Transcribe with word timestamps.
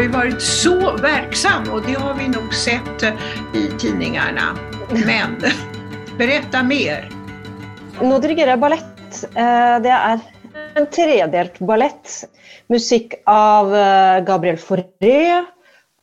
har 0.00 0.04
ju 0.04 0.12
varit 0.12 0.42
så 0.42 0.96
verksam 0.96 1.70
och 1.72 1.82
det 1.86 1.94
har 1.94 2.14
vi 2.14 2.28
nog 2.28 2.54
sett 2.54 3.02
eh, 3.02 3.12
i 3.54 3.70
tidningarna. 3.78 4.56
Men 5.06 5.36
berätta 6.18 6.62
mer. 6.62 7.08
Nå 8.00 8.18
dirigerer 8.18 8.54
jeg 8.54 8.62
ballett. 8.62 9.24
Eh, 9.36 9.76
Det 9.84 9.92
er 9.92 10.22
en 10.80 10.86
tredelt 10.88 11.58
ballett. 11.58 12.14
Musikk 12.72 13.18
av 13.28 13.74
eh, 13.76 14.24
Gabriel 14.24 14.56
Fauré, 14.56 15.44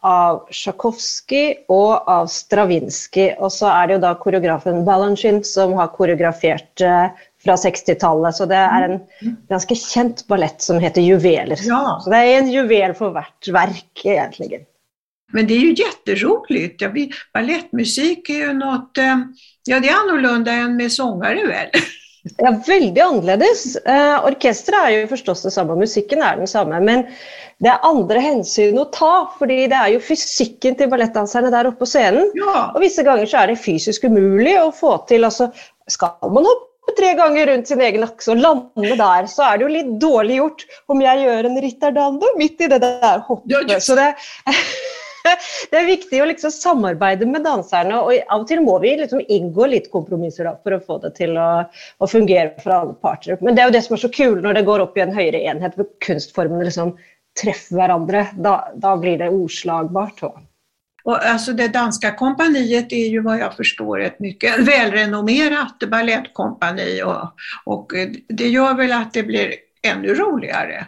av 0.06 0.44
Tsjajkovskij 0.52 1.66
og 1.66 2.06
av 2.06 2.30
Stravinskij. 2.30 3.34
Og 3.42 3.50
så 3.50 3.72
er 3.72 3.88
det 3.88 3.98
jo 3.98 4.04
da 4.06 4.14
koreografen 4.22 4.86
Balanchine 4.86 5.42
som 5.42 5.74
har 5.74 5.90
koreografert 5.98 6.86
fra 7.48 7.56
60-tallet. 7.64 8.38
Så 8.38 8.48
det 8.52 8.60
er 8.62 8.88
en 8.90 8.98
ganske 9.50 9.78
kjent 9.80 10.26
ballett 10.30 10.62
som 10.64 10.80
heter 10.84 11.02
Juveler. 11.02 11.60
Ja. 11.66 11.98
Så 12.04 12.14
det 12.14 12.24
er 12.24 12.42
en 12.42 12.52
juvel 12.54 12.94
for 13.00 13.16
hvert 13.16 13.54
verk, 13.56 14.04
egentlig. 14.06 14.66
Men 15.34 15.48
det 15.48 15.54
är 15.54 15.60
ju 15.60 15.74
jätteroligt. 15.74 16.82
Ja, 16.82 16.92
ballettmusik 17.34 18.30
är 18.30 18.34
ju 18.34 18.54
något, 18.54 18.98
eh, 18.98 19.18
ja 19.66 19.80
det 19.80 19.90
är 19.90 20.00
annorlunda 20.00 20.52
än 20.52 20.78
med 20.78 20.92
sångare 20.92 21.48
väl? 21.48 21.68
Ja, 22.38 22.50
veldig 22.68 23.02
annerledes. 23.02 23.76
Eh, 23.76 24.26
orkesteret 24.28 24.90
er 24.90 24.94
jo 24.98 25.08
forstås 25.08 25.46
det 25.46 25.52
samme, 25.56 25.78
musikken 25.80 26.20
er 26.20 26.36
den 26.36 26.50
samme. 26.50 26.80
Men 26.84 27.06
det 27.64 27.70
er 27.72 27.86
andre 27.88 28.20
hensyn 28.20 28.80
å 28.82 28.88
ta, 28.92 29.30
fordi 29.38 29.62
det 29.72 29.78
er 29.80 29.94
jo 29.94 30.02
fysikken 30.04 30.76
til 30.76 30.90
ballettdanserne 30.92 31.52
der 31.54 31.70
oppe 31.70 31.86
på 31.86 31.90
scenen. 31.90 32.28
Ja, 32.36 32.72
Og 32.76 32.82
visse 32.84 33.06
ganger 33.08 33.30
så 33.32 33.42
er 33.46 33.54
det 33.54 33.62
fysisk 33.64 34.04
umulig 34.10 34.58
å 34.60 34.74
få 34.76 34.98
til. 35.08 35.24
altså 35.24 35.48
Skal 35.88 36.18
man 36.36 36.50
hoppe 36.50 36.67
tre 36.98 37.14
ganger 37.18 37.50
rundt 37.52 37.68
sin 37.68 37.82
egen 37.84 38.06
akse 38.06 38.32
og 38.34 38.44
lande 38.44 38.96
der, 39.00 39.28
så 39.32 39.48
er 39.48 39.58
det 39.58 39.68
jo 39.68 39.74
litt 39.74 39.90
dårlig 40.02 40.40
gjort 40.40 40.64
om 40.94 41.02
jeg 41.04 41.26
gjør 41.26 41.50
en 41.50 41.60
ritterdando 41.66 42.32
midt 42.40 42.64
i 42.64 42.70
det 42.72 42.80
der 42.86 43.26
hoppet. 43.28 43.74
Så 43.84 43.98
det, 43.98 44.08
det 45.72 45.80
er 45.80 45.90
viktig 45.90 46.22
å 46.22 46.30
liksom 46.30 46.54
samarbeide 46.54 47.28
med 47.30 47.46
danserne, 47.48 48.00
og 48.00 48.14
av 48.16 48.44
og 48.44 48.48
til 48.50 48.64
må 48.66 48.78
vi 48.84 48.96
liksom 49.02 49.24
inngå 49.24 49.70
litt 49.74 49.92
kompromisser 49.94 50.50
da, 50.50 50.56
for 50.64 50.78
å 50.78 50.82
få 50.84 51.00
det 51.04 51.14
til 51.20 51.38
å, 51.42 51.50
å 52.00 52.10
fungere 52.10 52.54
for 52.64 52.78
alle 52.80 52.98
parter. 53.04 53.40
Men 53.42 53.58
det 53.58 53.64
er 53.64 53.72
jo 53.72 53.78
det 53.78 53.84
som 53.88 53.98
er 53.98 54.06
så 54.06 54.14
kult 54.14 54.44
når 54.46 54.60
det 54.60 54.68
går 54.70 54.86
opp 54.86 54.98
i 54.98 55.06
en 55.06 55.16
høyere 55.16 55.44
enhet, 55.52 55.78
hvor 55.78 55.90
kunstformene 56.06 56.70
liksom 56.70 56.96
treffer 57.38 57.78
hverandre. 57.78 58.28
Da, 58.42 58.60
da 58.76 58.96
blir 59.00 59.20
det 59.22 59.34
oslagbart. 59.34 60.24
da. 60.24 60.47
Och 61.08 61.26
alltså 61.26 61.54
det 61.54 61.68
danska 61.68 62.12
kompaniet 62.16 62.92
är 62.94 63.08
ju 63.08 63.22
vad 63.22 63.40
jag 63.40 63.54
förstår 63.56 64.02
ett 64.02 64.20
mycket 64.20 64.60
välrenommerat 64.60 65.80
balettkompani 65.92 67.04
och, 67.04 67.32
och 67.66 67.96
eh, 67.96 68.10
det 68.30 68.48
gör 68.48 68.74
väl 68.74 68.92
att 68.92 69.14
det 69.14 69.24
blir 69.24 69.54
ännu 69.88 70.14
roligare. 70.16 70.86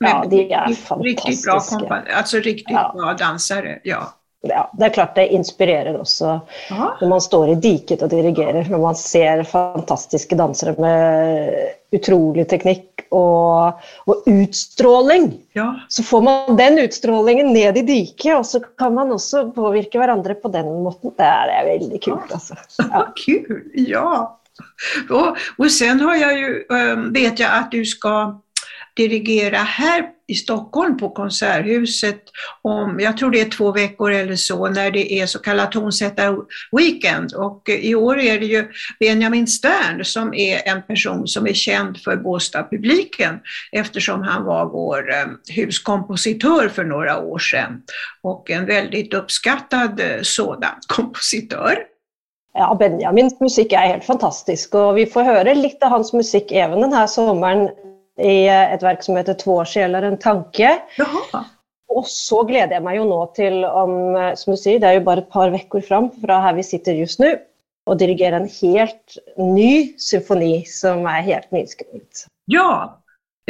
Ja, 0.00 0.26
det 0.30 0.36
de 0.36 0.52
är 0.54 1.02
Riktigt 1.02 1.44
bra 1.44 1.52
fantastiska. 1.52 1.78
kompani, 1.78 2.10
alltså 2.10 2.36
riktigt 2.36 2.66
Ja. 2.70 2.94
bra 2.96 3.14
dansare. 3.14 3.78
Ja. 3.84 4.14
Ja, 4.48 4.62
det 4.72 4.86
er 4.86 4.92
klart 4.94 5.18
det 5.18 5.26
inspirerer 5.36 5.98
også 6.00 6.38
Aha. 6.72 6.86
når 7.02 7.10
man 7.10 7.20
står 7.20 7.50
i 7.52 7.58
diket 7.60 8.00
og 8.06 8.08
dirigerer. 8.12 8.70
Når 8.72 8.80
man 8.80 8.96
ser 8.96 9.42
fantastiske 9.48 10.38
dansere 10.38 10.72
med 10.80 11.58
utrolig 11.92 12.46
teknikk 12.48 13.04
og, 13.12 13.82
og 14.08 14.30
utstråling. 14.30 15.32
ja. 15.58 15.68
Så 15.92 16.06
får 16.06 16.24
man 16.24 16.56
den 16.56 16.80
utstrålingen 16.86 17.52
ned 17.52 17.82
i 17.82 17.84
diket, 17.84 18.32
og 18.38 18.46
så 18.48 18.62
kan 18.80 18.94
man 18.96 19.12
også 19.12 19.50
påvirke 19.52 20.00
hverandre 20.00 20.38
på 20.40 20.52
den 20.54 20.72
måten. 20.86 21.12
Det 21.18 21.26
er 21.26 21.72
veldig 21.74 22.00
kult, 22.08 22.32
altså. 22.32 22.56
Ja. 22.80 23.06
Kul! 23.20 23.64
Ja. 23.76 24.10
Og, 25.10 25.36
og 25.58 25.68
sen 25.72 26.00
har 26.04 26.16
jeg 26.20 26.40
ju, 26.40 26.54
eh, 26.76 27.04
vet 27.12 27.40
jeg 27.40 27.48
at 27.48 27.72
du 27.72 27.84
ska 27.84 28.32
dirigera 29.00 29.56
här 29.56 30.04
i 30.28 30.34
Stockholm 30.34 30.96
på 30.96 31.10
Konserthuset 31.10 32.22
om, 32.62 33.00
jag 33.00 33.16
tror 33.16 33.30
det 33.30 33.40
är 33.40 33.50
två 33.50 33.72
veckor 33.72 34.12
eller 34.12 34.36
så, 34.36 34.68
när 34.68 34.90
det 34.90 35.12
är 35.12 35.26
så 35.26 35.38
kallad 35.38 35.72
tonsättarweekend. 35.72 37.34
Och 37.34 37.68
i 37.68 37.94
år 37.94 38.18
är 38.18 38.40
det 38.40 38.46
ju 38.46 38.68
Benjamin 39.00 39.46
Stern 39.46 40.04
som 40.04 40.34
är 40.34 40.68
en 40.68 40.82
person 40.82 41.26
som 41.26 41.46
är 41.46 41.52
känd 41.52 41.98
för 41.98 42.16
Båstad-publiken 42.16 43.40
eftersom 43.72 44.22
han 44.22 44.44
var 44.44 44.66
vår 44.66 45.10
eh, 45.10 45.56
huskompositör 45.56 46.68
för 46.68 46.84
några 46.84 47.18
år 47.18 47.38
sedan. 47.38 47.82
Och 48.22 48.50
en 48.50 48.66
väldigt 48.66 49.14
uppskattad 49.14 50.00
eh, 50.00 50.22
sådan 50.22 50.74
kompositör. 50.86 51.78
Ja, 52.54 52.76
Benjamins 52.78 53.40
musikk 53.40 53.72
er 53.72 53.92
helt 53.92 54.04
fantastisk, 54.04 54.74
og 54.74 54.96
vi 54.96 55.04
får 55.06 55.22
høre 55.22 55.54
litt 55.54 55.82
av 55.86 55.92
hans 55.94 56.10
musikk 56.12 56.50
even 56.50 56.82
denne 56.82 57.04
sommeren 57.08 57.68
i 58.20 58.36
et 58.50 58.82
verk 58.84 59.02
som 59.02 59.16
heter 59.16 59.34
'Två 59.34 59.64
sjeler 59.64 60.06
en 60.06 60.18
tanke'. 60.18 60.76
Jaha. 60.98 61.44
Og 61.90 62.06
så 62.06 62.44
gleder 62.46 62.76
jeg 62.76 62.86
meg 62.86 63.00
jo 63.00 63.04
nå 63.08 63.20
til 63.34 63.64
om, 63.64 64.14
som 64.38 64.54
du 64.54 64.58
sier, 64.60 64.78
det 64.78 64.88
er 64.88 65.00
jo 65.00 65.06
bare 65.08 65.24
et 65.24 65.32
par 65.32 65.50
uker 65.50 65.82
fram 65.82 66.10
fra 66.22 66.38
her 66.44 66.54
vi 66.54 66.62
sitter 66.62 66.94
just 66.94 67.18
nå, 67.18 67.32
og 67.90 67.98
dirigere 67.98 68.38
en 68.38 68.46
helt 68.60 69.18
ny 69.36 69.96
symfoni 69.98 70.62
som 70.70 71.02
er 71.10 71.26
helt 71.26 71.50
nyskrevet. 71.50 72.28
Ja, 72.46 73.00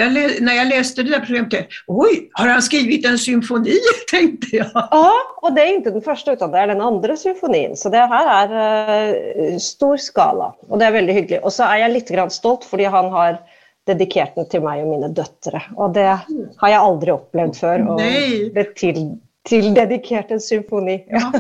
Jeg 0.01 0.41
när 0.41 0.55
jag 0.55 0.69
läste 0.69 1.03
det 1.03 1.11
der 1.11 1.21
programmet, 1.21 1.69
Oi, 1.87 2.31
har 2.33 2.49
han 2.49 2.63
skrivit 2.63 3.07
en 3.07 3.19
symfoni? 3.19 3.77
tenkte 4.11 4.57
jeg. 4.57 4.71
Ja, 4.73 5.11
og 5.43 5.55
det 5.55 5.63
er 5.63 5.73
ikke 5.75 5.93
den 5.93 6.05
første, 6.05 6.33
utan 6.33 6.55
det 6.55 6.61
er 6.61 6.71
den 6.73 6.81
andre 6.81 7.17
symfonien. 7.21 7.77
Så 7.77 7.93
det 7.93 8.07
her 8.09 8.31
er 8.33 8.55
uh, 8.55 9.59
stor 9.61 10.01
skala, 10.01 10.53
og 10.69 10.81
det 10.81 10.87
er 10.87 10.97
veldig 10.97 11.17
hyggelig. 11.19 11.41
Og 11.45 11.53
så 11.53 11.69
er 11.69 11.83
jeg 11.83 11.95
litt 11.97 12.13
grann 12.15 12.33
stolt, 12.33 12.65
fordi 12.71 12.89
han 12.89 13.11
har 13.13 13.43
dedikert 13.91 14.39
den 14.39 14.47
til 14.51 14.63
meg 14.65 14.85
og 14.85 14.93
mine 14.95 15.11
døtre. 15.15 15.63
Og 15.77 15.95
det 15.97 16.07
har 16.07 16.73
jeg 16.73 16.79
aldri 16.81 17.13
opplevd 17.15 17.59
før. 17.59 17.85
å 17.91 17.99
Nej. 17.99 18.47
bli 18.55 19.05
til, 19.49 19.71
dedikert 19.75 20.31
en 20.31 20.41
symfoni. 20.43 20.99
Ja, 21.11 21.31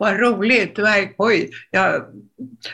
vad 0.00 0.20
roligt, 0.20 0.78
er 0.78 1.12
oj, 1.18 1.44
ja, 1.72 1.84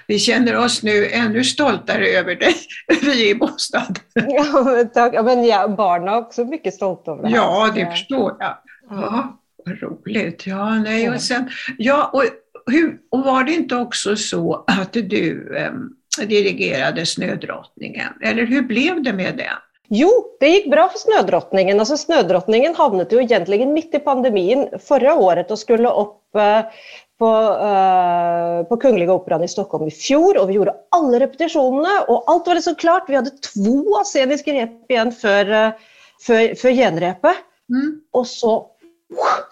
vi 0.09 0.19
kjenner 0.19 0.57
oss 0.63 0.81
nå 0.87 0.95
enda 1.13 1.45
stoltere 1.45 2.09
over 2.21 2.39
deg, 2.41 2.63
vi 3.05 3.31
i 3.31 3.35
Båstad. 3.39 4.01
Ja, 4.17 4.47
men 4.65 4.89
takk. 4.95 5.17
Ja, 5.19 5.25
men 5.27 5.45
jeg, 5.47 5.75
barna 5.79 6.17
er 6.17 6.25
også 6.25 6.47
mye 6.49 6.73
stolte 6.73 7.13
over 7.15 7.27
det. 7.27 7.35
her. 7.35 7.37
Ja, 7.37 7.69
det 7.77 7.91
forstår 7.93 8.31
jeg. 8.41 8.79
Ja, 8.91 9.27
vad 9.67 9.83
roligt. 9.83 10.47
Ja, 10.47 10.75
nej, 10.79 11.11
och 11.11 11.21
sen, 11.21 11.51
ja, 11.79 12.11
och, 12.13 12.25
hur, 12.73 12.99
och 13.11 13.25
var 13.25 13.45
det 13.45 13.53
inte 13.53 13.77
också 13.77 14.17
så 14.17 14.65
att 14.67 14.93
du 14.93 15.57
em, 15.59 15.91
dirigerade 16.25 17.07
Snödrottningen? 17.07 18.17
Eller 18.23 18.47
hur 18.47 18.63
blev 18.63 19.03
det 19.03 19.13
med 19.13 19.37
det? 19.37 19.53
Jo, 19.89 20.11
det 20.41 20.49
gikk 20.51 20.71
bra 20.71 20.89
for 20.91 20.99
Snødrottningen. 20.99 21.79
Altså, 21.81 21.97
Snødrottningen 21.97 22.75
havnet 22.75 23.13
jo 23.13 23.21
egentlig 23.23 23.67
midt 23.71 23.95
i 23.95 24.03
pandemien 24.03 24.67
forrige 24.83 25.15
året 25.15 25.53
og 25.55 25.61
skulle 25.61 25.93
opp 25.93 26.41
eh, 26.41 26.87
på, 27.19 27.29
uh, 27.29 28.65
på 28.69 28.77
Kungliga 28.77 29.15
Operaen 29.15 29.45
i 29.47 29.49
Stockholm 29.49 29.87
i 29.89 29.95
fjor. 29.95 30.37
Og 30.41 30.51
vi 30.51 30.59
gjorde 30.59 30.77
alle 30.97 31.21
repetisjonene, 31.23 32.01
og 32.11 32.27
alt 32.33 32.51
var 32.51 32.59
liksom 32.59 32.79
klart. 32.81 33.09
Vi 33.09 33.19
hadde 33.19 33.35
to 33.47 34.03
sceniske 34.05 34.57
rep 34.57 34.93
igjen 34.93 35.13
før, 35.15 35.53
uh, 35.55 36.01
før, 36.27 36.57
før 36.61 36.77
gjenrepet. 36.77 37.45
Mm. 37.73 37.93
Og 38.15 38.27
så, 38.31 38.57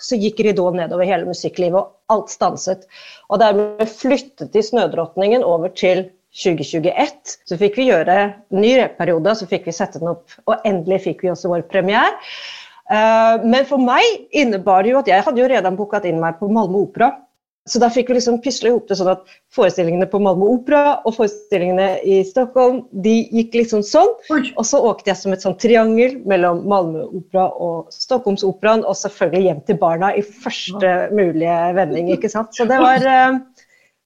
så 0.02 0.19
gikk 0.19 0.42
ridåen 0.46 0.78
nedover 0.82 1.08
hele 1.08 1.31
musikklivet, 1.31 1.78
og 1.78 2.14
alt 2.14 2.34
stanset. 2.34 2.84
Og 3.31 3.41
dermed 3.42 3.86
flyttet 3.91 4.52
de 4.54 4.66
Snødrottningen 4.66 5.46
over 5.46 5.72
til 5.72 6.08
2021. 6.34 7.39
Så 7.47 7.59
fikk 7.61 7.78
vi 7.78 7.89
gjøre 7.91 8.19
ny 8.55 8.75
repperiode, 8.81 9.37
så 9.39 9.49
fikk 9.50 9.69
vi 9.71 9.77
sette 9.77 10.03
den 10.03 10.12
opp. 10.15 10.34
Og 10.49 10.67
endelig 10.67 11.05
fikk 11.06 11.25
vi 11.25 11.33
også 11.33 11.53
vår 11.53 11.67
premiere. 11.71 12.17
Eh, 12.91 13.45
men 13.45 13.69
for 13.69 13.81
meg 13.81 14.05
innebar 14.34 14.84
det 14.84 14.94
jo 14.94 15.03
at 15.03 15.11
jeg 15.11 15.25
hadde 15.27 15.41
jo 15.41 15.50
redan 15.50 15.78
booket 15.78 16.09
inn 16.11 16.21
meg 16.23 16.41
på 16.41 16.50
Malmö 16.53 16.84
Opera. 16.89 17.15
Så 17.65 17.81
da 17.81 17.89
fikk 17.89 18.11
vi 18.11 18.19
liksom 18.19 18.43
pusle 18.44 18.69
ihop 18.69 18.91
det 18.91 18.99
sånn 18.99 19.09
at 19.15 19.23
forestillingene 19.56 20.05
på 20.12 20.19
Malmö 20.20 20.50
Opera 20.53 20.99
og 21.08 21.14
forestillingene 21.17 22.03
i 22.05 22.19
Stockholm 22.29 22.82
de 23.06 23.14
gikk 23.32 23.56
liksom 23.56 23.81
sånn. 23.88 24.11
Og 24.29 24.67
så 24.69 24.82
åkte 24.85 25.08
jeg 25.08 25.20
som 25.23 25.32
et 25.32 25.47
sånn 25.47 25.56
triangel 25.62 26.19
mellom 26.29 26.61
Malmö 26.69 27.06
Opera 27.06 27.47
og 27.56 27.94
Stockholmsoperaen, 27.94 28.85
og 28.85 28.99
selvfølgelig 29.00 29.49
hjem 29.49 29.64
til 29.64 29.81
barna 29.81 30.12
i 30.12 30.26
første 30.26 30.93
mulige 31.17 31.56
vending. 31.79 32.12
ikke 32.12 32.29
sant? 32.35 32.53
Så 32.53 32.69
det 32.69 32.82
var 32.85 33.08
eh, 33.08 33.41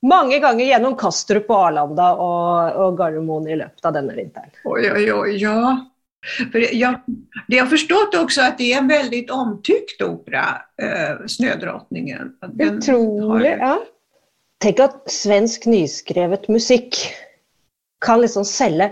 mange 0.07 0.39
ganger 0.43 0.65
gjennom 0.69 0.97
Kastrup 1.01 1.49
og 1.51 1.63
Arlanda 1.69 2.13
og, 2.15 2.77
og 2.79 2.99
Gardermoen 3.01 3.49
i 3.51 3.57
løpet 3.59 3.85
av 3.89 3.95
denne 3.97 4.15
vinteren. 4.17 4.51
Oi, 4.69 4.85
oi, 4.91 5.05
oi, 5.15 5.33
ja. 5.41 5.77
For 6.53 6.59
jeg, 6.61 6.81
jag 7.49 7.61
har 7.63 7.71
forstått 7.71 8.15
også 8.19 8.43
at 8.49 8.59
det 8.59 8.73
er 8.73 8.81
en 8.83 8.89
veldig 8.91 9.21
omtykt 9.33 10.03
opera, 10.05 10.45
eh, 10.83 11.21
Snödrottningen. 11.31 12.35
Utrolig. 12.59 13.55
har- 13.59 13.63
ja. 13.63 13.79
Tenk 14.61 14.81
at 14.83 14.97
svensk 15.15 15.67
nyskrevet 15.71 16.49
musikk 16.51 16.97
kan 18.03 18.21
liksom 18.21 18.45
selge 18.45 18.91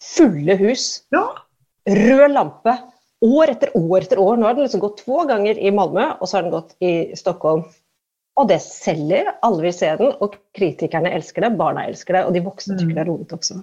fulle 0.00 0.54
hus. 0.60 1.02
Ja, 1.12 1.24
Rød 1.88 2.30
lampe 2.34 2.74
år 3.24 3.50
etter 3.50 3.70
år 3.74 4.04
etter 4.04 4.18
år. 4.22 4.36
Nå 4.36 4.46
har 4.46 4.54
den 4.54 4.66
liksom 4.66 4.80
gått 4.82 5.00
to 5.04 5.24
ganger 5.26 5.58
i 5.58 5.70
Malmö, 5.74 6.20
og 6.20 6.28
så 6.28 6.36
har 6.38 6.42
den 6.46 6.52
gått 6.54 6.74
i 6.84 7.16
Stockholm. 7.16 7.64
Og 8.38 8.46
det 8.48 8.60
selger, 8.62 9.32
alle 9.42 9.64
vil 9.66 9.74
se 9.74 9.88
den, 9.98 10.12
og 10.22 10.36
kritikerne 10.54 11.10
elsker 11.16 11.42
det, 11.42 11.50
barna 11.58 11.88
elsker 11.90 12.14
det, 12.14 12.22
og 12.28 12.36
de 12.36 12.44
voksne 12.44 12.76
Mm. 12.76 12.78
tykker 12.78 12.94
det 12.94 13.02
er 13.02 13.10
rolig 13.10 13.32
også. 13.34 13.58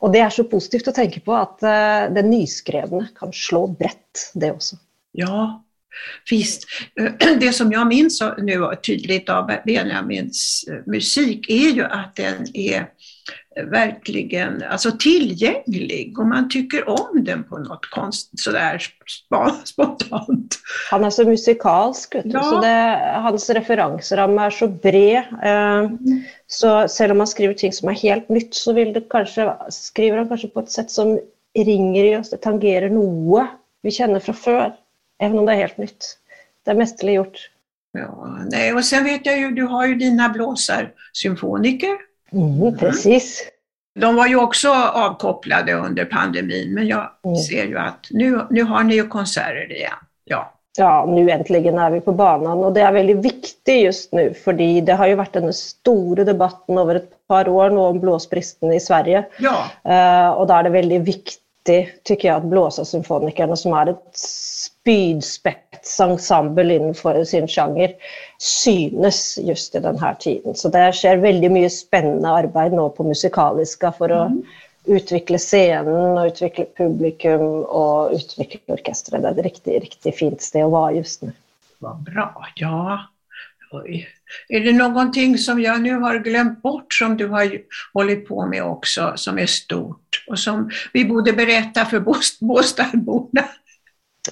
Og 0.00 0.12
det 0.14 0.20
er 0.22 0.30
så 0.30 0.44
positivt 0.46 0.88
å 0.88 0.94
tenke 0.94 1.20
på 1.26 1.34
at 1.34 1.58
uh, 1.66 2.14
det 2.14 2.24
nyskrevne 2.28 3.08
kan 3.18 3.34
slå 3.34 3.66
bredt, 3.66 4.30
det 4.34 4.52
også. 4.54 4.78
ja. 5.14 5.60
Visst, 6.30 6.64
eh, 7.00 7.12
det 7.40 7.52
som 7.52 7.72
jag 7.72 7.86
minns 7.86 8.22
nu 8.38 8.70
tydligt 8.86 9.28
av 9.28 9.50
Benjamins 9.66 10.64
musikk, 10.68 10.86
musik 10.86 11.50
är 11.50 11.70
ju 11.70 11.84
att 11.84 12.16
den 12.16 12.56
är 12.56 12.86
verkligen 13.56 14.62
alltså 14.62 14.90
tillgänglig 14.98 16.18
och 16.18 16.26
man 16.26 16.48
tycker 16.48 16.88
om 16.88 17.24
den 17.24 17.44
på 17.44 17.58
något 17.58 17.90
konst, 17.90 18.40
sådär 18.40 18.82
spontant. 19.64 20.58
Han 20.90 21.04
är 21.04 21.10
så 21.10 21.24
musikalsk, 21.24 22.14
ja. 22.24 22.42
så 22.42 22.60
det, 22.60 23.12
hans 23.14 23.50
referensram 23.50 24.38
är 24.38 24.50
så 24.50 24.68
bred. 24.68 25.22
Eh, 25.42 25.78
mm. 25.78 26.22
Så 26.46 26.86
även 27.00 27.10
om 27.10 27.20
han 27.20 27.26
skriver 27.26 27.54
ting 27.54 27.72
som 27.72 27.88
är 27.88 27.92
helt 27.92 28.28
nytt 28.28 28.54
så 28.54 28.72
vill 28.72 28.92
det 28.92 29.00
kanske, 29.10 29.54
skriver 29.70 30.18
han 30.18 30.28
kanske 30.28 30.48
på 30.48 30.60
ett 30.60 30.70
sätt 30.70 30.90
som 30.90 31.20
ringer 31.58 32.04
i 32.04 32.16
oss, 32.16 32.30
det 32.30 32.36
tangerar 32.36 32.88
något 32.88 33.46
vi 33.82 33.90
känner 33.90 34.20
från 34.20 34.34
förr, 34.34 34.74
även 35.18 35.38
om 35.38 35.46
det 35.46 35.52
är 35.52 35.56
helt 35.56 35.76
nytt. 35.76 36.18
Det 36.64 36.70
är 36.70 36.74
mästerligt 36.74 37.16
gjort. 37.16 37.50
Ja, 37.92 38.38
nej, 38.50 38.72
och 38.72 38.84
sen 38.84 39.04
vet 39.04 39.26
jag 39.26 39.38
ju, 39.38 39.50
du 39.50 39.62
har 39.62 39.86
ju 39.86 39.94
dina 39.94 40.28
blåsarsymfoniker 40.28 42.11
Mm, 42.32 42.78
precis. 42.78 43.42
De 44.00 44.16
var 44.16 44.26
ju 44.26 44.36
också 44.36 44.68
avkopplade 44.94 45.72
under 45.72 46.04
pandemin, 46.04 46.74
men 46.74 46.86
jag 46.86 47.10
mm. 47.24 47.36
ser 47.36 47.64
ju 47.64 47.78
att 47.78 48.06
nu, 48.10 48.40
nu 48.50 48.62
har 48.62 48.82
ni 48.82 48.94
ju 48.94 49.08
konserter 49.08 49.72
igen. 49.72 49.92
Ja. 50.24 50.52
Ja, 50.78 51.06
nu 51.08 51.30
äntligen 51.30 51.78
är 51.78 51.90
vi 51.90 52.00
på 52.00 52.12
banan 52.12 52.64
och 52.64 52.72
det 52.72 52.80
är 52.80 52.92
väldigt 52.92 53.16
viktigt 53.16 53.82
just 53.82 54.12
nu 54.12 54.34
för 54.34 54.52
det 54.52 54.92
har 54.92 55.06
ju 55.06 55.14
varit 55.14 55.32
den 55.32 55.52
stora 55.52 56.24
debatten 56.24 56.78
över 56.78 56.94
ett 56.94 57.26
par 57.28 57.48
år 57.48 57.70
nu 57.70 57.76
om 57.76 58.00
blåsbristen 58.00 58.72
i 58.72 58.80
Sverige. 58.80 59.24
Ja. 59.38 59.64
Uh, 59.86 60.30
och 60.30 60.46
då 60.46 60.54
är 60.54 60.62
det 60.62 60.70
väldigt 60.70 61.02
viktigt, 61.64 62.04
tycker 62.04 62.28
jag, 62.28 62.36
att 62.36 62.44
blåsarsymfonikerna 62.44 63.56
som 63.56 63.72
är 63.72 63.86
ett 63.86 64.10
spydspetsensemble 64.14 66.74
innenfor 66.74 67.24
sin 67.24 67.48
sjanger, 67.48 67.94
synes 68.38 69.38
just 69.38 69.74
i 69.74 69.80
denne 69.80 70.16
tiden. 70.20 70.54
Så 70.54 70.68
det 70.68 70.92
skjer 70.92 71.16
veldig 71.16 71.50
mye 71.50 71.70
spennende 71.70 72.28
arbeid 72.28 72.72
nå 72.72 72.88
på 72.90 73.04
Musikaliska 73.04 73.92
for 73.92 74.12
å 74.12 74.24
mm. 74.30 74.42
utvikle 74.86 75.38
scenen 75.38 76.18
og 76.18 76.26
utvikle 76.32 76.64
publikum 76.76 77.64
og 77.64 78.12
utvikle 78.12 78.74
orkesteret. 78.74 79.22
Det 79.22 79.28
er 79.28 79.38
et 79.38 79.44
riktig, 79.44 79.82
riktig 79.82 80.14
fint 80.18 80.42
sted 80.42 80.64
å 80.64 80.70
være 80.74 80.96
just 81.00 81.24
var 81.82 81.98
bra. 82.06 82.46
Ja. 82.56 83.08
Oj. 83.72 84.06
Är 84.48 84.60
det 84.60 84.72
någonting 84.72 85.38
som 85.38 85.60
jag 85.60 85.80
nu 85.80 85.94
har 85.94 86.18
glömt 86.18 86.62
bort 86.62 86.94
som 86.94 87.16
du 87.16 87.28
har 87.28 87.52
hållit 87.92 88.28
på 88.28 88.46
med 88.46 88.64
också, 88.64 89.12
som 89.16 89.38
är 89.38 89.46
stort 89.46 90.24
och 90.28 90.38
som 90.38 90.70
vi 90.92 91.04
borde 91.04 91.32
berätta 91.32 91.84
för 91.84 92.00
Båstadborna? 92.40 93.44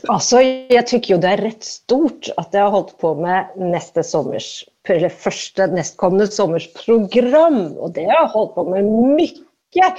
Alltså, 0.08 0.41
jag 0.69 0.87
tycker 0.87 1.14
ju 1.14 1.20
det 1.20 1.29
är 1.29 1.37
rätt 1.37 1.64
stort 1.64 2.29
att 2.37 2.49
jag 2.52 2.61
har 2.61 2.70
hållit 2.70 2.99
på 2.99 3.14
med 3.14 3.47
nästa 3.56 4.02
sommars, 4.02 4.64
eller 4.88 5.08
första 5.08 5.67
nästkommande 5.67 6.26
sommars 6.26 6.73
program. 6.87 7.73
Och 7.76 7.93
det 7.93 8.05
har 8.05 8.12
jag 8.12 8.29
hållit 8.29 8.55
på 8.55 8.70
med 8.70 8.85
mycket. 8.85 9.93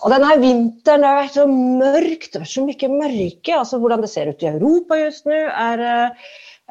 Och 0.00 0.10
den 0.10 0.24
här 0.24 0.38
vintern 0.38 1.00
det 1.00 1.06
har 1.06 1.14
varit 1.14 1.32
så 1.32 1.46
mörkt, 1.46 2.32
det 2.32 2.38
har 2.38 2.40
varit 2.40 2.48
så 2.48 2.64
mycket 2.64 2.90
mörker. 2.90 3.54
Alltså 3.54 3.78
hur 3.78 3.96
det 3.96 4.08
ser 4.08 4.26
ut 4.26 4.42
i 4.42 4.46
Europa 4.46 4.98
just 4.98 5.24
nu 5.24 5.46
är 5.46 6.10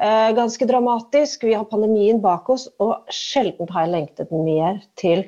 eh, 0.00 0.66
dramatisk. 0.66 1.44
Vi 1.44 1.54
har 1.54 1.64
pandemien 1.70 2.20
bak 2.22 2.48
oss 2.50 2.68
og 2.78 3.06
sjelden 3.12 3.70
har 3.70 3.86
jeg 3.86 3.94
lengtet 3.94 4.32
mer 4.32 4.80
til 5.00 5.26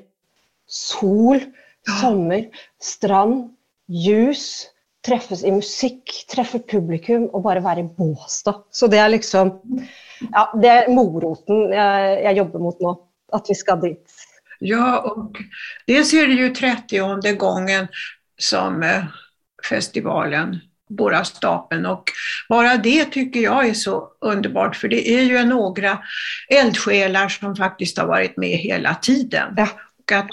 sol, 0.66 1.40
sommer, 1.86 2.48
strand, 2.82 3.50
ljus 3.86 4.66
Treffes 5.06 5.44
i 5.46 5.52
musikk, 5.54 6.10
treffe 6.26 6.58
publikum 6.66 7.28
og 7.30 7.44
bare 7.44 7.62
være 7.62 7.84
i 7.84 7.90
Båstad. 7.98 8.64
Så 8.74 8.88
det 8.90 8.98
er 8.98 9.12
liksom, 9.12 9.52
ja, 10.18 10.46
det 10.58 10.72
er 10.72 10.88
moroten 10.90 11.70
jeg, 11.70 12.16
jeg 12.24 12.38
jobber 12.40 12.64
mot 12.64 12.82
nå. 12.82 12.94
At 13.34 13.48
vi 13.50 13.56
skal 13.58 13.80
dit. 13.82 14.16
Ja, 14.62 15.02
og 15.02 15.38
dels 15.90 16.12
ser 16.12 16.30
det 16.30 16.38
jo 16.38 16.50
30 16.54 17.38
gången 17.38 17.88
som 18.38 18.82
eh, 18.86 19.08
festivalen 19.66 20.56
Borra 20.88 21.24
stapeln 21.24 21.86
och 21.86 22.10
bara 22.48 22.76
det 22.76 23.04
tycker 23.04 23.40
jag 23.40 23.68
är 23.68 23.74
så 23.74 24.08
underbart 24.20 24.76
för 24.76 24.88
det 24.88 25.08
är 25.08 25.22
ju 25.22 25.44
några 25.44 25.98
eldsjälar 26.48 27.28
som 27.28 27.56
faktiskt 27.56 27.98
har 27.98 28.06
varit 28.06 28.36
med 28.36 28.58
hela 28.58 28.94
tiden. 28.94 29.54
Ja 29.56 29.68
och 30.06 30.12
att 30.12 30.30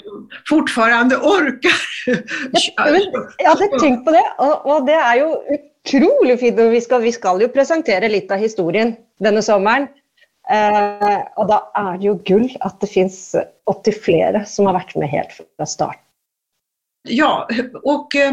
fortfarande 0.48 1.16
orkar. 1.16 1.72
Jeg 2.06 3.02
jag 3.38 3.50
hade 3.50 3.78
tänkt 3.80 4.04
på 4.04 4.10
det, 4.10 4.24
och, 4.38 4.66
och 4.66 4.86
det 4.86 4.92
är 4.92 5.16
ju 5.16 5.24
otroligt 5.24 6.40
fint. 6.40 6.58
Vi 6.58 6.80
ska, 6.80 6.98
vi 6.98 7.12
ska 7.12 7.40
ju 7.40 7.48
presentera 7.48 8.08
lite 8.08 8.34
av 8.34 8.40
historien 8.40 8.96
denna 9.18 9.42
sommaren. 9.42 9.86
Eh, 10.50 11.20
och 11.36 11.46
då 11.46 11.70
är 11.74 11.98
det 11.98 12.04
ju 12.04 12.14
guld 12.14 12.56
att 12.60 12.80
det 12.80 12.86
finns 12.86 13.36
80 13.66 13.92
flere 13.92 14.44
som 14.46 14.66
har 14.66 14.72
varit 14.72 14.94
med 14.94 15.08
helt 15.08 15.28
från 15.56 15.66
start. 15.66 16.00
Ja, 17.08 17.48
och 17.82 18.16
eh, 18.16 18.32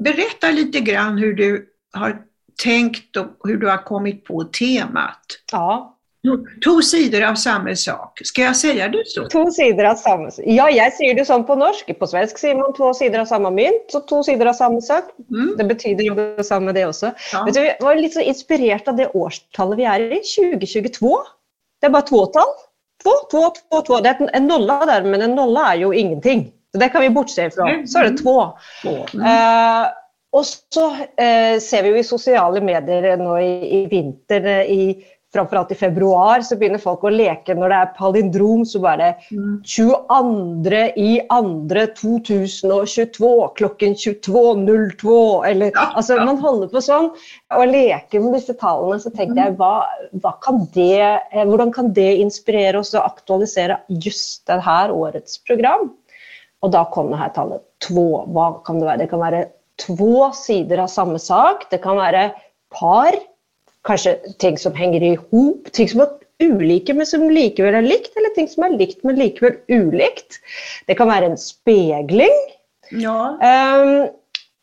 berätta 0.00 0.50
lite 0.50 0.80
grann 0.80 1.18
hur 1.18 1.34
du 1.34 1.66
har 1.92 2.22
tänkt 2.62 3.16
och 3.16 3.26
hur 3.44 3.56
du 3.56 3.68
har 3.68 3.84
kommit 3.84 4.24
på 4.24 4.44
temat. 4.44 5.26
Ja, 5.52 5.96
To 6.64 6.82
sider 6.82 7.22
av 7.24 7.34
samme 7.34 7.72
sak. 7.76 8.20
Skal 8.28 8.50
jeg 8.50 8.56
si 8.56 8.72
det 8.76 9.04
så? 9.08 9.22
To 9.32 9.46
sider 9.56 9.86
av 9.88 9.96
samme 9.96 10.28
Ja, 10.44 10.66
jeg 10.68 10.92
sier 10.98 11.16
det 11.16 11.24
sånn 11.24 11.46
på 11.48 11.56
norsk. 11.56 11.88
På 11.96 12.08
svensk 12.10 12.36
sier 12.42 12.58
man 12.58 12.74
to 12.76 12.90
sider 12.96 13.22
av 13.22 13.30
samme 13.30 13.48
mynt, 13.56 13.86
så 13.88 14.02
to 14.04 14.20
sider 14.26 14.50
av 14.50 14.58
samme 14.58 14.82
sak. 14.84 15.08
Mm. 15.32 15.54
Det 15.56 15.66
betyr 15.70 16.02
jo 16.04 16.16
det 16.18 16.44
samme, 16.44 16.74
det 16.76 16.84
også. 16.90 17.14
Ja. 17.32 17.46
Du, 17.48 17.62
jeg 17.62 17.78
var 17.80 17.96
litt 17.96 18.18
så 18.18 18.24
inspirert 18.24 18.90
av 18.92 19.00
det 19.00 19.08
årstallet 19.16 19.80
vi 19.80 19.88
er 19.88 20.06
i, 20.10 20.20
2022. 20.20 21.14
Det 21.80 21.88
er 21.88 21.96
bare 21.96 22.08
tvåtall. 22.12 22.52
Två, 23.00 23.16
två, 23.32 23.44
två, 23.56 23.82
två. 23.88 24.00
Det 24.04 24.12
er 24.12 24.36
en 24.36 24.50
nolla 24.50 24.82
der, 24.92 25.08
men 25.08 25.24
en 25.24 25.38
nolla 25.38 25.70
er 25.72 25.86
jo 25.86 25.94
ingenting. 25.96 26.50
Så 26.70 26.80
det 26.80 26.88
kan 26.94 27.02
vi 27.02 27.10
bortse 27.14 27.48
fra. 27.54 27.70
Så 27.86 27.98
er 27.98 28.10
det 28.10 28.22
två. 28.22 28.36
Mm. 28.84 29.24
Uh, 29.24 29.88
og 30.30 30.46
så 30.46 30.84
eh, 31.18 31.56
ser 31.58 31.82
vi 31.82 31.90
jo 31.90 31.98
i 31.98 32.06
sosiale 32.06 32.60
medier 32.62 33.16
nå 33.18 33.32
i, 33.42 33.54
i 33.80 33.86
vinter 33.90 34.46
i 34.62 34.84
framförallt 35.32 35.72
i 35.72 35.74
februar 35.74 36.40
så 36.42 36.56
begynner 36.58 36.82
folk 36.82 37.04
å 37.06 37.12
leke 37.14 37.54
når 37.54 37.70
det 37.70 37.78
er 37.78 37.90
palindrom 37.96 38.64
så 38.66 38.80
det 38.98 39.10
22 39.30 40.80
i 40.98 41.10
andra 41.30 41.84
2022 41.98 43.30
klokken 43.60 43.94
22.02 43.94 45.14
eller 45.50 45.70
ja, 45.70 45.76
ja. 45.76 45.86
Altså, 45.94 46.18
man 46.18 46.40
holder 46.42 46.72
på 46.72 46.82
sånn 46.82 47.10
og 47.54 47.64
leker 47.70 48.24
med 48.24 48.38
disse 48.38 48.56
tallene. 48.58 48.98
så 49.02 49.14
tenkte 49.14 49.44
jeg, 49.44 49.56
hva, 49.60 49.86
hva 50.22 50.34
kan 50.42 50.64
det 50.74 50.98
hvordan 51.46 51.74
kan 51.74 51.94
det 51.94 52.10
inspirere 52.24 52.82
oss 52.82 52.94
og 52.96 53.06
aktualisere 53.06 53.78
just 54.02 54.46
det 54.50 54.58
her 54.66 54.94
årets 54.94 55.38
program? 55.46 55.92
Och 56.60 56.70
då 56.70 56.84
kom 56.92 57.10
det 57.10 57.16
här 57.16 57.28
tallet 57.28 57.62
två, 57.88 58.24
vad 58.26 58.64
kan 58.64 58.80
det 58.80 58.84
vara? 58.84 58.96
Det 58.96 59.06
kan 59.06 59.18
vara 59.18 59.44
två 59.86 60.32
sidor 60.32 60.78
av 60.78 60.86
samma 60.86 61.18
sak, 61.18 61.66
det 61.70 61.78
kan 61.78 61.96
vara 61.96 62.30
par 62.80 63.14
kanskje 63.84 64.16
ting 64.38 64.58
som 64.58 64.74
henger 64.74 65.02
i 65.02 65.14
hop, 65.30 65.72
ting 65.72 65.88
som 65.88 66.00
er 66.04 66.16
ulike, 66.40 66.94
men 66.96 67.08
som 67.08 67.26
likevel 67.32 67.78
er 67.80 67.86
likt, 67.86 68.12
eller 68.16 68.34
ting 68.36 68.48
som 68.48 68.64
er 68.66 68.76
likt, 68.76 69.02
men 69.04 69.18
likevel 69.20 69.56
ulikt. 69.68 70.40
Det 70.88 70.96
kan 70.98 71.10
være 71.10 71.32
en 71.32 71.40
spegling. 71.40 72.36
Ja. 72.90 73.36
Um, 73.40 74.10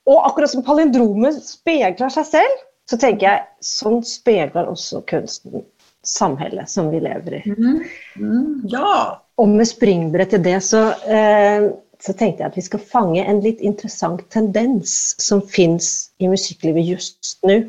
og 0.08 0.30
akkurat 0.30 0.52
som 0.54 0.66
palindromet 0.66 1.42
spegler 1.46 2.14
seg 2.14 2.30
selv, 2.30 2.62
så 2.88 3.00
tenker 3.00 3.28
jeg 3.28 3.66
sånn 3.66 4.00
spegler 4.08 4.70
også 4.72 5.02
kunsten 5.10 5.66
samhellet 6.08 6.72
som 6.72 6.88
vi 6.94 7.02
lever 7.04 7.42
i. 7.42 7.42
Mm. 7.52 7.82
Mm. 8.16 8.52
Ja. 8.72 8.94
Og 9.38 9.52
med 9.52 9.68
springbrett 9.68 10.32
til 10.34 10.44
det, 10.46 10.62
så, 10.66 10.88
eh, 11.04 11.68
så 12.04 12.14
tenkte 12.14 12.44
jeg 12.44 12.52
at 12.52 12.58
vi 12.58 12.66
skal 12.66 12.84
fange 12.84 13.24
en 13.26 13.42
litt 13.42 13.64
interessant 13.66 14.22
tendens 14.34 15.16
som 15.22 15.42
fins 15.42 16.12
i 16.22 16.30
musikklivet 16.30 16.86
just 16.86 17.38
nå 17.48 17.64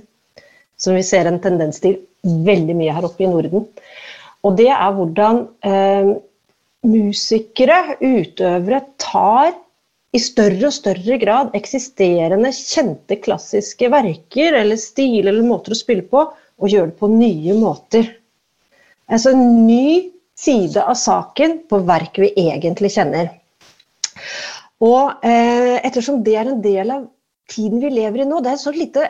som 0.79 0.95
vi 0.95 1.05
ser 1.05 1.29
en 1.29 1.41
tendens 1.43 1.81
til 1.83 1.99
veldig 2.23 2.77
mye 2.79 2.95
her 2.95 3.07
oppe 3.07 3.27
i 3.27 3.31
Norden. 3.31 3.67
Og 4.47 4.59
det 4.59 4.69
er 4.71 4.93
hvordan 4.95 5.41
eh, 5.67 6.13
musikere, 6.87 7.79
utøvere, 7.99 8.85
tar 9.03 9.57
i 10.15 10.21
større 10.23 10.71
og 10.71 10.75
større 10.75 11.19
grad 11.21 11.57
eksisterende, 11.59 12.53
kjente 12.55 13.19
klassiske 13.21 13.91
verker 13.93 14.57
eller 14.63 14.79
stiler 14.81 15.33
eller 15.35 15.45
måter 15.47 15.75
å 15.75 15.79
spille 15.79 16.07
på, 16.09 16.23
og 16.59 16.73
gjør 16.73 16.93
det 16.93 16.99
på 16.99 17.11
nye 17.13 17.59
måter. 17.59 18.07
Altså 19.11 19.35
en 19.35 19.67
ny 19.67 20.09
side 20.39 20.81
av 20.81 20.97
saken 20.99 21.59
på 21.69 21.83
verk 21.87 22.19
vi 22.23 22.33
egentlig 22.39 22.95
kjenner. 22.95 23.31
Og 24.85 25.27
eh, 25.27 25.79
ettersom 25.83 26.23
det 26.27 26.37
er 26.39 26.51
en 26.51 26.61
del 26.63 26.93
av 26.95 27.09
tiden 27.51 27.83
vi 27.83 27.91
lever 27.91 28.23
i 28.23 28.29
nå, 28.29 28.43
det 28.45 28.55
er 28.55 28.61
så 28.61 28.75
lite 28.75 29.09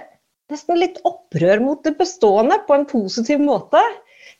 nesten 0.48 0.78
litt 0.80 1.00
opprør 1.08 1.60
mot 1.60 1.82
det 1.84 1.96
bestående 1.98 2.60
på 2.66 2.76
en 2.76 2.86
positiv 2.88 3.42
måte. 3.42 3.82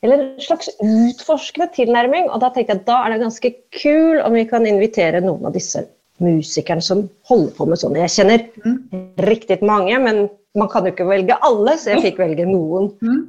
Eller 0.05 0.23
en 0.23 0.43
slags 0.43 0.71
utforskende 0.79 1.69
tilnærming. 1.75 2.29
Og 2.31 2.41
da 2.43 2.53
tenkte 2.55 2.75
jeg 2.75 2.83
at 2.83 2.89
da 2.89 2.99
er 3.03 3.15
det 3.15 3.23
ganske 3.25 3.53
kul 3.81 4.21
om 4.23 4.37
vi 4.39 4.47
kan 4.49 4.67
invitere 4.69 5.23
noen 5.25 5.49
av 5.49 5.57
disse 5.57 5.85
musikerne 6.23 6.83
som 6.83 7.05
holder 7.31 7.51
på 7.57 7.67
med 7.69 7.81
sånn. 7.81 7.99
Jeg 7.99 8.15
kjenner 8.15 8.45
mm. 8.65 8.79
riktig 9.27 9.59
mange, 9.67 9.99
men 10.03 10.25
man 10.59 10.71
kan 10.71 10.87
jo 10.87 10.95
ikke 10.95 11.07
velge 11.09 11.37
alle, 11.47 11.77
så 11.79 11.93
jeg 11.93 12.09
fikk 12.09 12.23
velge 12.23 12.47
noen. 12.49 12.93
Mm. 13.03 13.27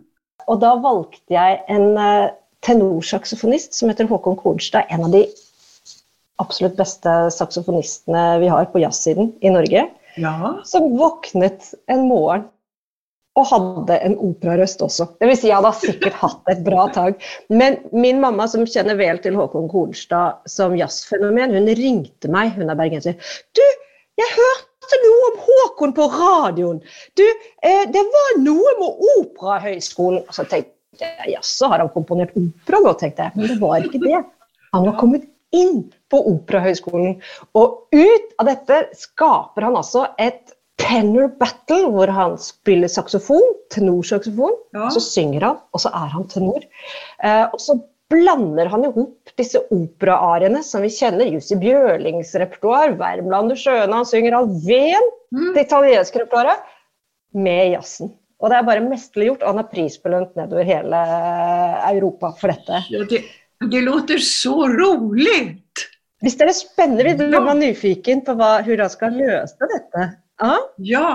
og 0.49 0.61
da 0.63 0.71
valgte 0.81 1.35
jeg 1.35 1.59
en 1.69 1.91
uh, 1.99 2.31
tenorsaksofonist 2.65 3.75
som 3.77 3.91
heter 3.91 4.09
Håkon 4.09 4.37
Kornstad. 4.39 4.89
En 4.89 5.05
av 5.05 5.13
de 5.13 5.27
absolutt 6.39 6.77
beste 6.79 7.15
saksofonistene 7.35 8.39
vi 8.43 8.51
har 8.51 8.69
på 8.71 8.81
jazzsiden 8.83 9.33
i 9.41 9.51
Norge. 9.53 9.87
Ja. 10.19 10.55
Som 10.67 10.93
våknet 10.97 11.73
en 11.91 12.07
morgen 12.09 12.47
og 13.39 13.45
hadde 13.47 13.97
en 14.03 14.15
operarøst 14.19 14.81
også. 14.83 15.05
Det 15.19 15.29
vil 15.29 15.37
si, 15.37 15.49
jeg 15.49 15.59
hadde 15.59 15.71
sikkert 15.77 16.17
hatt 16.19 16.49
et 16.51 16.63
bra 16.65 16.87
tak. 16.95 17.21
Men 17.51 17.77
min 17.93 18.19
mamma, 18.23 18.49
som 18.51 18.65
kjenner 18.67 18.97
vel 18.99 19.21
til 19.23 19.37
Håkon 19.39 19.69
Kornstad 19.71 20.49
som 20.49 20.75
jazzfenomen, 20.75 21.53
hun 21.55 21.69
ringte 21.79 22.31
meg, 22.33 22.55
hun 22.57 22.71
er 22.71 22.79
bergenser. 22.79 23.31
Du, 23.55 23.63
jeg 24.19 24.35
hørte 24.35 24.99
noe 25.05 25.29
om 25.29 25.39
Håkon 25.45 25.95
på 25.95 26.09
radioen. 26.15 26.81
Du, 27.19 27.23
eh, 27.63 27.85
det 27.93 28.03
var 28.17 28.41
noe 28.41 28.75
med 28.81 29.05
Operahøgskolen. 29.13 30.25
Så 30.35 30.43
tenkte 30.49 30.75
jeg, 30.99 31.35
jaså, 31.37 31.69
har 31.71 31.85
han 31.85 31.93
komponert 31.93 32.35
opera 32.35 32.83
nå, 32.83 32.95
tenkte 32.99 33.29
jeg. 33.29 33.37
Men 33.37 33.53
det 33.53 33.59
var 33.61 33.85
ikke 33.85 34.03
det. 34.03 34.25
Han 34.73 34.89
var 34.89 34.99
kommet 34.99 35.29
inn 35.55 35.87
på 36.09 36.21
Operahøgskolen. 36.33 37.19
Og 37.57 37.85
ut 37.93 38.33
av 38.41 38.49
dette 38.49 38.79
skaper 38.97 39.67
han 39.67 39.77
altså 39.79 40.07
et 40.21 40.55
tenor 40.79 41.29
battle, 41.39 41.89
hvor 41.93 42.11
han 42.15 42.37
spiller 42.41 42.89
saksofon, 42.91 43.45
tenorsaksofon. 43.73 44.55
Ja. 44.75 44.89
Så 44.95 45.03
synger 45.03 45.45
han, 45.49 45.61
og 45.75 45.83
så 45.83 45.91
er 45.93 46.11
han 46.15 46.27
tenor. 46.31 46.65
Eh, 47.23 47.45
og 47.51 47.59
så 47.61 47.77
blander 48.09 48.69
han 48.71 48.87
i 48.87 48.91
hop 48.95 49.33
disse 49.37 49.61
operaariene 49.75 50.63
som 50.65 50.81
vi 50.81 50.89
kjenner. 50.93 51.29
Jussi 51.29 51.57
Bjørlings 51.59 52.33
repertoar, 52.41 52.95
'Värmland 52.97 53.53
og 53.53 53.93
han 53.93 54.05
synger 54.05 54.39
Alven, 54.39 55.11
Mm. 55.31 55.53
det 55.53 55.67
italienske 55.67 56.19
repertoaret, 56.23 56.57
med 57.33 57.75
jazzen. 57.75 58.09
Og 58.41 58.49
det 58.49 58.57
er 58.57 58.63
bare 58.65 58.81
mesterlig 58.81 59.27
gjort, 59.27 59.43
og 59.43 59.51
han 59.53 59.59
er 59.59 59.69
prisbelønt 59.69 60.35
nedover 60.39 60.63
hele 60.65 61.01
Europa 61.91 62.31
for 62.39 62.47
dette. 62.47 62.79
Ja, 62.89 63.03
det, 63.03 63.23
det 63.69 63.81
låter 63.85 64.17
så 64.17 64.55
roligt! 64.65 65.85
Er 66.21 66.45
det 66.49 66.55
spennende? 66.55 67.03
Vi 67.07 67.15
blir 67.15 67.39
man 67.43 67.61
nyfiken 67.61 68.21
på 68.27 68.35
hva, 68.39 68.59
hvordan 68.65 68.91
skal 68.91 69.15
løse 69.15 69.69
dette. 69.71 70.07
Ja. 70.41 70.55
Ja, 70.83 71.11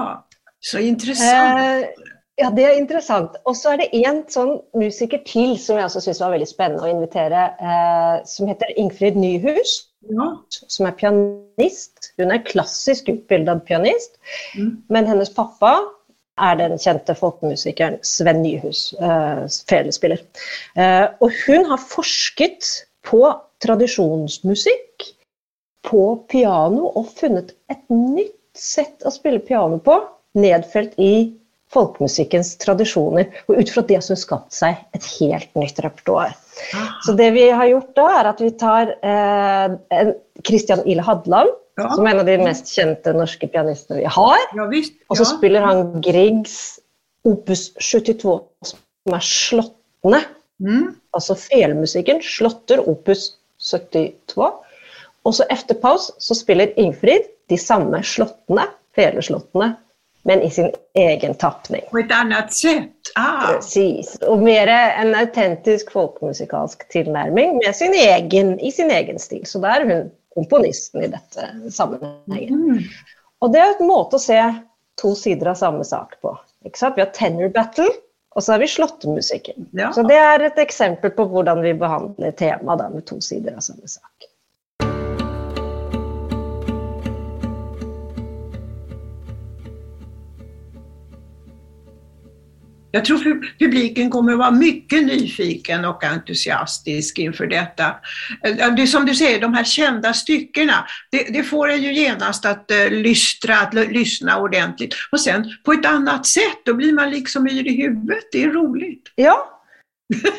så 0.64 0.80
interessant. 0.80 1.60
Eh, 1.60 2.10
ja, 2.40 2.50
det 2.50 2.64
er 2.64 2.78
interessant. 2.80 3.36
Og 3.44 3.56
så 3.56 3.74
er 3.74 3.82
det 3.82 3.90
en 4.00 4.22
sånn 4.32 4.56
musiker 4.74 5.20
til 5.28 5.58
som 5.60 5.76
jeg 5.78 5.86
også 5.86 6.02
syns 6.06 6.22
var 6.24 6.32
veldig 6.34 6.48
spennende 6.50 6.86
å 6.86 6.90
invitere, 6.90 7.44
eh, 7.60 8.14
som 8.26 8.48
heter 8.50 8.72
Ingfrid 8.80 9.16
Nyhus. 9.20 9.74
Ja. 10.10 10.30
Som 10.50 10.88
er 10.88 10.96
pianist. 10.98 12.10
Hun 12.18 12.32
er 12.34 12.42
klassisk 12.44 13.08
utbildet 13.12 13.64
pianist, 13.68 14.18
Mm. 14.56 14.82
men 14.88 15.06
hennes 15.06 15.30
pappa 15.30 15.76
er 16.38 16.56
den 16.58 16.78
kjente 16.78 17.14
folkemusikeren 17.14 18.00
Sven 18.02 18.42
Nyhus, 18.42 18.94
eh, 19.00 19.46
felespiller. 19.70 20.18
Eh, 20.76 21.06
og 21.20 21.30
hun 21.46 21.64
har 21.70 21.78
forsket 21.78 22.84
på 23.04 23.22
tradisjonsmusikk 23.64 25.08
på 25.84 26.02
piano 26.30 26.90
og 26.96 27.08
funnet 27.16 27.54
et 27.72 27.82
nytt 27.92 28.36
sett 28.56 29.02
å 29.04 29.12
spille 29.12 29.42
piano 29.44 29.80
på, 29.82 29.96
nedfelt 30.38 30.94
i 31.00 31.32
folkemusikkens 31.74 32.54
tradisjoner. 32.62 33.26
Og 33.48 33.58
ut 33.58 33.72
fra 33.74 33.82
det 33.88 33.98
har 33.98 34.06
hun 34.06 34.20
skapt 34.20 34.54
seg 34.54 34.78
et 34.94 35.08
helt 35.18 35.50
nytt 35.58 35.80
repertoar. 35.82 36.34
Så 37.02 37.16
det 37.18 37.32
vi 37.34 37.48
har 37.50 37.66
gjort 37.66 37.92
da, 37.98 38.06
er 38.20 38.30
at 38.30 38.42
vi 38.42 38.50
tar 38.60 38.94
eh, 39.02 40.12
Christian 40.46 40.84
Ile 40.86 41.04
Hadland, 41.06 41.50
Ja. 41.74 41.88
som 41.90 42.06
er 42.06 42.12
en 42.14 42.20
av 42.22 42.28
de 42.28 42.36
mest 42.38 42.68
kjente 42.70 43.10
norske 43.16 43.48
pianistene 43.50 43.96
vi 43.98 44.06
har. 44.06 44.42
Ja, 44.54 44.68
visst. 44.70 44.94
Og 45.10 45.18
så 45.18 45.24
spiller 45.26 45.64
han 45.66 45.96
Griegs 46.04 46.78
opus 47.26 47.72
72, 47.82 48.36
som 48.62 49.16
er 49.16 49.24
slåttende. 49.26 50.20
Mm. 50.62 50.92
Altså 51.18 51.34
felmusikken. 51.34 52.22
Slåtter 52.22 52.78
opus 52.86 53.32
72. 53.64 54.50
Og 55.24 55.34
så 55.34 55.46
etter 55.52 55.78
pause 55.80 56.12
så 56.20 56.36
spiller 56.36 56.74
Ingfrid 56.80 57.30
de 57.48 57.58
samme 57.60 58.02
slåttene, 58.04 58.66
feleslottene, 58.96 59.74
men 60.24 60.42
i 60.42 60.50
sin 60.50 60.70
egen 60.94 61.34
tapning. 61.34 61.82
På 61.90 62.00
et 62.00 62.12
annet 62.12 62.52
sett. 62.52 63.12
Ah. 63.14 63.50
Precis. 63.52 64.14
Og 64.24 64.40
mer 64.42 64.70
en 64.72 65.12
autentisk 65.16 65.92
folkemusikalsk 65.92 66.86
tilnærming 66.92 67.58
med 67.60 67.76
sin 67.76 67.92
egen, 67.94 68.54
i 68.60 68.72
sin 68.72 68.90
egen 68.90 69.20
stil. 69.20 69.44
Så 69.46 69.60
da 69.60 69.74
er 69.76 69.88
hun 69.88 70.06
komponisten 70.34 71.04
i 71.04 71.10
dette 71.12 71.50
sammenhengen. 71.70 72.64
Mm. 72.70 72.80
Og 73.44 73.52
det 73.52 73.60
er 73.60 73.74
en 73.74 73.90
måte 73.90 74.16
å 74.16 74.22
se 74.22 74.40
to 75.00 75.12
sider 75.18 75.52
av 75.52 75.60
samme 75.60 75.84
sak 75.84 76.16
på. 76.24 76.32
Vi 76.64 76.72
har 76.80 77.12
tenor 77.12 77.52
battle, 77.52 77.90
og 78.34 78.42
så 78.42 78.52
har 78.54 78.62
vi 78.62 78.68
slåttemusikken. 78.68 79.68
Ja. 79.78 79.92
Så 79.94 80.02
det 80.06 80.18
er 80.18 80.42
et 80.48 80.58
eksempel 80.58 81.12
på 81.14 81.26
hvordan 81.30 81.62
vi 81.62 81.74
behandler 81.78 82.34
temaet 82.38 82.86
med 82.94 83.06
to 83.06 83.20
sider 83.22 83.54
av 83.54 83.62
samme 83.66 83.90
sak. 83.90 84.26
Jag 92.94 93.04
tror 93.04 93.58
publiken 93.58 94.10
kommer 94.10 94.34
vara 94.34 94.50
mycket 94.50 95.06
nyfiken 95.06 95.84
och 95.84 96.04
entusiastisk 96.04 97.18
inför 97.18 97.46
detta. 97.46 97.86
Eh, 98.44 98.74
Det 98.74 98.86
som 98.86 99.06
du 99.06 99.14
säger, 99.14 99.40
de 99.40 99.54
här 99.54 99.64
kända 99.64 100.12
styckena, 100.12 100.84
det, 101.10 101.22
det 101.32 101.42
får 101.42 101.70
en 101.70 101.82
ju 101.82 101.92
genast 101.92 102.46
att 102.46 102.70
uh, 102.70 102.90
lystra, 102.90 103.56
att 103.56 103.74
lyssna 103.74 104.38
ordentligt. 104.38 104.94
Och 105.12 105.20
sen 105.20 105.44
på 105.64 105.72
ett 105.72 105.86
annat 105.86 106.26
sätt, 106.26 106.60
då 106.64 106.74
blir 106.74 106.92
man 106.92 107.10
liksom 107.10 107.48
yr 107.48 107.66
i 107.68 107.82
huvudet. 107.82 108.24
Det 108.32 108.42
är 108.42 108.50
roligt. 108.50 109.12
Ja, 109.14 109.54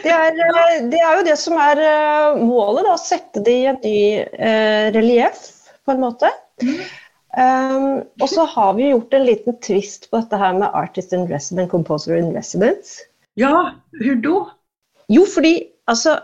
det 0.04 0.12
er, 0.12 0.32
eh, 0.46 0.90
det 0.92 1.00
er 1.02 1.18
jo 1.18 1.26
det 1.26 1.38
som 1.42 1.58
er 1.58 1.82
eh, 1.82 2.38
målet, 2.40 2.86
da, 2.86 2.94
å 2.96 3.02
sette 3.02 3.44
det 3.44 3.56
i 3.56 3.66
en 3.72 3.82
ny 3.84 4.00
eh, 4.22 4.92
relieff, 4.96 5.48
på 5.86 5.92
en 5.92 6.04
måte. 6.06 6.30
Um, 7.36 8.06
og 8.24 8.30
så 8.32 8.46
har 8.48 8.76
vi 8.78 8.92
gjort 8.94 9.14
en 9.14 9.26
liten 9.28 9.58
twist 9.60 10.08
på 10.08 10.22
dette 10.22 10.40
her 10.40 10.54
med 10.56 10.72
artist 10.72 11.12
in 11.14 11.26
resident, 11.28 11.68
composer 11.72 12.16
in 12.16 12.32
residence. 12.36 13.04
Ja, 13.36 13.76
hvor 14.00 14.22
da? 14.24 14.38
Jo, 15.12 15.26
fordi 15.28 15.58
altså 15.92 16.20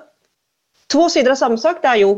To 0.91 1.07
sider 1.07 1.31
av 1.31 1.39
samme 1.39 1.59
sak. 1.59 1.79
Det 1.83 1.87
er 1.87 2.01
jo 2.03 2.15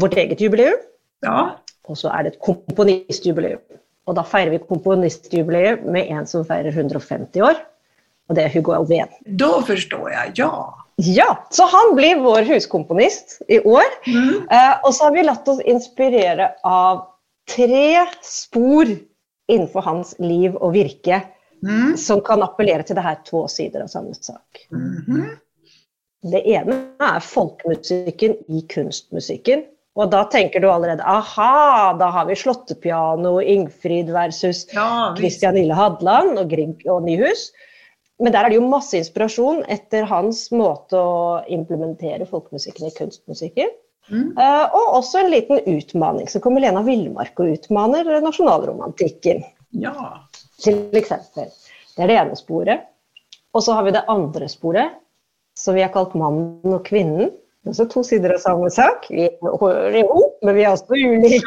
vårt 0.00 0.16
eget 0.16 0.40
jubileum, 0.40 0.80
Ja, 1.24 1.56
og 1.88 1.96
så 1.96 2.08
er 2.12 2.24
det 2.24 2.34
et 2.34 2.42
komponistjubileum. 2.44 3.60
Og 4.06 4.16
da 4.16 4.22
feirer 4.26 4.52
vi 4.54 4.60
komponistjubileet 4.62 5.84
med 5.84 6.10
en 6.12 6.28
som 6.28 6.44
feirer 6.46 6.72
150 6.72 7.42
år, 7.44 7.58
og 8.28 8.38
det 8.38 8.44
er 8.46 8.52
Hugo 8.54 8.74
Alven. 8.76 9.12
Da 9.26 9.60
forstår 9.66 10.10
jeg, 10.12 10.34
Ja. 10.42 10.50
Ja, 10.96 11.26
så 11.52 11.66
han 11.68 11.90
blir 11.92 12.22
vår 12.24 12.46
huskomponist 12.48 13.42
i 13.52 13.58
år. 13.60 13.90
Mm. 14.06 14.46
Eh, 14.48 14.76
og 14.80 14.94
så 14.96 15.04
har 15.04 15.12
vi 15.12 15.26
latt 15.26 15.48
oss 15.52 15.60
inspirere 15.60 16.54
av 16.64 17.02
tre 17.48 18.06
spor 18.26 18.90
innenfor 19.48 19.84
hans 19.86 20.14
liv 20.18 20.56
og 20.56 20.74
virke 20.74 21.22
Mm. 21.64 21.96
som 21.96 22.20
kan 22.20 22.42
appellere 22.44 22.84
til 22.84 22.98
det 22.98 23.02
her 23.02 23.16
to 23.24 23.46
sider 23.48 23.80
av 23.82 23.88
samme 23.88 24.12
sak. 24.14 24.66
Mhm. 24.70 25.38
Det 26.30 26.42
ene 26.46 26.76
er 27.00 27.20
folkemusikken 27.24 28.36
i 28.52 28.60
kunstmusikken. 28.68 29.64
Og 29.96 30.10
da 30.12 30.24
tenker 30.28 30.60
du 30.60 30.68
allerede 30.68 31.00
aha, 31.00 31.94
da 31.98 32.10
har 32.10 32.26
vi 32.26 32.34
slåttepiano, 32.36 33.38
Ingfrid 33.40 34.12
versus 34.12 34.66
Ja. 34.74 35.14
Christian 35.16 35.56
Ille 35.56 35.74
Hadland 35.74 36.38
og 36.38 36.50
Grieg 36.50 36.84
og 36.86 37.02
Nyhus. 37.02 37.50
Men 38.20 38.32
der 38.32 38.44
er 38.44 38.48
det 38.50 38.56
jo 38.60 38.68
masse 38.68 38.92
inspirasjon 38.98 39.64
etter 39.68 40.04
hans 40.04 40.50
måte 40.52 40.92
å 40.92 41.42
implementere 41.48 42.26
folkemusikken 42.28 42.86
i 42.86 42.90
kunstmusikken. 42.90 43.68
Mm. 44.10 44.38
Eh, 44.38 44.64
og 44.76 44.98
også 45.00 45.18
en 45.24 45.30
liten 45.30 45.62
utmaning. 45.66 46.28
Så 46.28 46.40
kommer 46.40 46.62
Lena 46.62 46.82
Villmark 46.86 47.40
og 47.42 47.54
utmaner 47.56 48.20
nasjonalromantikken, 48.24 49.44
Ja. 49.70 49.94
til 50.62 50.86
eksempel. 50.92 51.50
Det 51.96 52.04
er 52.04 52.06
det 52.06 52.20
ene 52.20 52.36
sporet. 52.36 52.86
Og 53.54 53.62
så 53.62 53.72
har 53.72 53.84
vi 53.84 53.96
det 53.96 54.04
andre 54.08 54.48
sporet, 54.48 54.94
som 55.56 55.74
vi 55.74 55.82
har 55.82 55.92
kalt 55.94 56.14
mannen 56.14 56.74
og 56.76 56.84
kvinnen. 56.84 57.30
Det 57.66 57.72
er 57.72 57.82
også 57.82 57.86
to 57.90 58.02
sider 58.06 58.30
av 58.30 58.38
samme 58.38 58.68
sak. 58.70 59.08
Vi 59.10 59.24
hører 59.42 59.96
jo, 59.98 60.18
men 60.46 60.54
vi 60.54 60.62
er 60.62 60.74
også 60.76 60.94
ulike. 60.94 61.40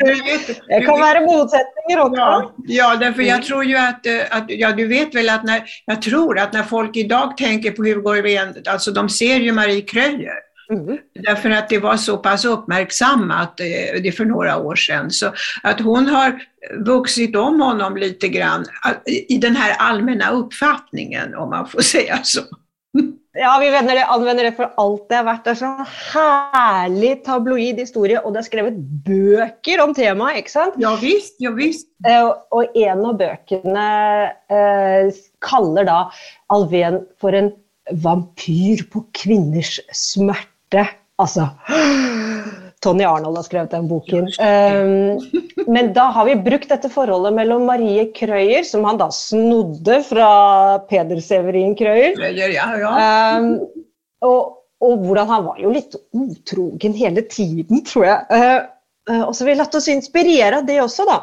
Det 0.00 0.78
kan 0.86 0.96
være 1.02 1.20
motsetninger 1.26 2.00
også. 2.06 2.22
Ja, 2.22 2.38
ja 2.78 2.86
jeg 3.02 3.26
jag 3.26 3.44
tror 3.44 3.66
jo 3.68 3.76
at, 3.76 4.06
at, 4.32 4.48
ja 4.48 4.70
du 4.72 4.86
vet 4.88 5.12
vel 5.14 5.28
at 5.28 5.44
når, 5.44 5.68
jeg 5.92 6.00
tror 6.08 6.40
at 6.40 6.56
når 6.56 6.64
folk 6.70 6.96
i 6.96 7.04
dag 7.10 7.36
tenker 7.36 7.76
på 7.76 7.84
Hugo 7.84 8.14
Alfvén, 8.14 8.54
altså 8.66 8.94
de 8.96 9.08
ser 9.08 9.44
jo 9.44 9.52
Marie 9.52 9.84
Kröyer. 9.84 10.40
Mhm. 10.70 10.98
Därför 11.14 11.50
att 11.50 11.68
det 11.68 11.78
var 11.78 11.96
så 11.96 12.16
pass 12.18 12.44
uppmärksammat 12.44 13.60
eh, 13.60 14.02
det 14.02 14.12
för 14.12 14.24
några 14.24 14.58
år 14.58 14.76
sedan. 14.76 15.10
Så 15.10 15.32
att 15.62 15.80
hon 15.80 16.06
har 16.06 16.42
vuxit 16.78 17.36
om 17.36 17.60
honom 17.60 17.96
lite 17.96 18.28
grann 18.28 18.60
eh, 18.60 19.14
i 19.28 19.38
den 19.38 19.56
här 19.56 19.76
allmänna 19.78 20.30
uppfattningen, 20.30 21.34
om 21.34 21.50
man 21.50 21.68
får 21.68 21.80
säga 21.94 22.18
så. 22.22 22.40
Ja, 23.34 23.58
vi 23.60 23.70
det, 23.70 24.04
anvender 24.04 24.44
det 24.44 24.52
for 24.52 24.74
alt 24.76 25.06
det 25.08 25.16
er 25.16 25.24
verdt. 25.24 25.46
Det 25.46 25.52
er 25.54 25.60
sånn 25.62 25.86
herlig 26.12 27.12
tabloid 27.24 27.78
historie, 27.80 28.20
og 28.20 28.34
det 28.34 28.42
er 28.42 28.48
skrevet 28.50 28.76
bøker 29.06 29.80
om 29.80 29.94
temaet, 29.96 30.42
ikke 30.42 30.52
sant? 30.52 30.76
Ja 30.82 30.92
visst, 31.00 31.38
ja 31.40 31.54
visst. 31.56 31.88
Eh, 32.04 32.28
og 32.28 32.76
en 32.76 33.06
av 33.08 33.16
bøkene 33.22 33.86
eh, 34.52 35.08
kaller 35.40 35.88
da 35.88 35.98
Alven 36.52 37.00
for 37.22 37.32
en 37.38 37.54
vampyr 38.04 38.84
på 38.92 39.06
kvinners 39.16 39.78
smerte. 39.96 40.51
Altså 41.22 41.48
Tony 42.82 43.04
Arnold 43.06 43.36
har 43.38 43.46
skrevet 43.46 43.70
den 43.70 43.86
boken. 43.88 44.26
Um, 44.42 45.20
men 45.74 45.92
da 45.94 46.08
har 46.16 46.26
vi 46.26 46.34
brukt 46.42 46.70
dette 46.72 46.90
forholdet 46.90 47.36
mellom 47.36 47.66
Marie 47.68 48.08
Krøyer, 48.16 48.66
som 48.66 48.82
han 48.88 48.98
da 48.98 49.06
snodde 49.14 50.00
fra 50.08 50.32
Peder 50.90 51.22
Severin 51.22 51.76
Krøyer. 51.78 52.16
Um, 53.38 53.52
og, 54.26 54.58
og, 54.82 55.06
hvordan 55.06 55.30
han 55.30 55.46
var 55.46 55.62
jo 55.62 55.70
litt 55.76 55.94
utrogen 56.10 56.98
hele 56.98 57.22
tiden, 57.30 57.84
tror 57.86 58.08
jeg. 58.08 58.26
Uh, 58.34 58.58
uh, 59.12 59.24
og 59.28 59.34
så 59.34 59.44
har 59.44 59.52
vi 59.52 59.58
latt 59.62 59.78
oss 59.78 59.90
inspirere 59.92 60.58
av 60.58 60.66
det 60.66 60.82
også, 60.82 61.06
da. 61.06 61.20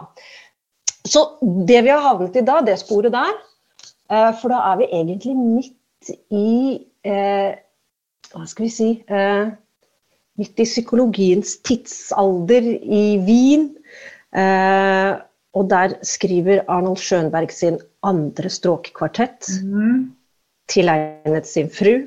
Så 1.10 1.26
det 1.68 1.84
vi 1.84 1.92
har 1.92 2.06
havnet 2.06 2.40
i 2.40 2.46
da, 2.48 2.62
det 2.64 2.80
sporet 2.80 3.12
der, 3.12 3.36
uh, 4.14 4.32
for 4.40 4.48
da 4.54 4.64
er 4.72 4.80
vi 4.80 4.94
egentlig 4.94 5.36
midt 5.36 6.16
i 6.32 6.80
Hva 8.30 8.46
skal 8.48 8.68
vi 8.68 8.72
si 8.74 8.92
midt 10.40 10.62
i 10.62 10.68
psykologiens 10.68 11.58
tidsalder 11.68 12.68
i 12.80 13.04
Wien. 13.26 13.70
Eh, 14.36 15.12
og 15.58 15.70
der 15.72 15.98
skriver 16.06 16.64
Arnold 16.70 17.02
Schönberg 17.02 17.52
sin 17.52 17.80
andre 18.06 18.52
stråkkvartett, 18.54 19.50
mm. 19.66 20.04
tilegnet 20.70 21.50
sin 21.50 21.72
fru, 21.74 22.06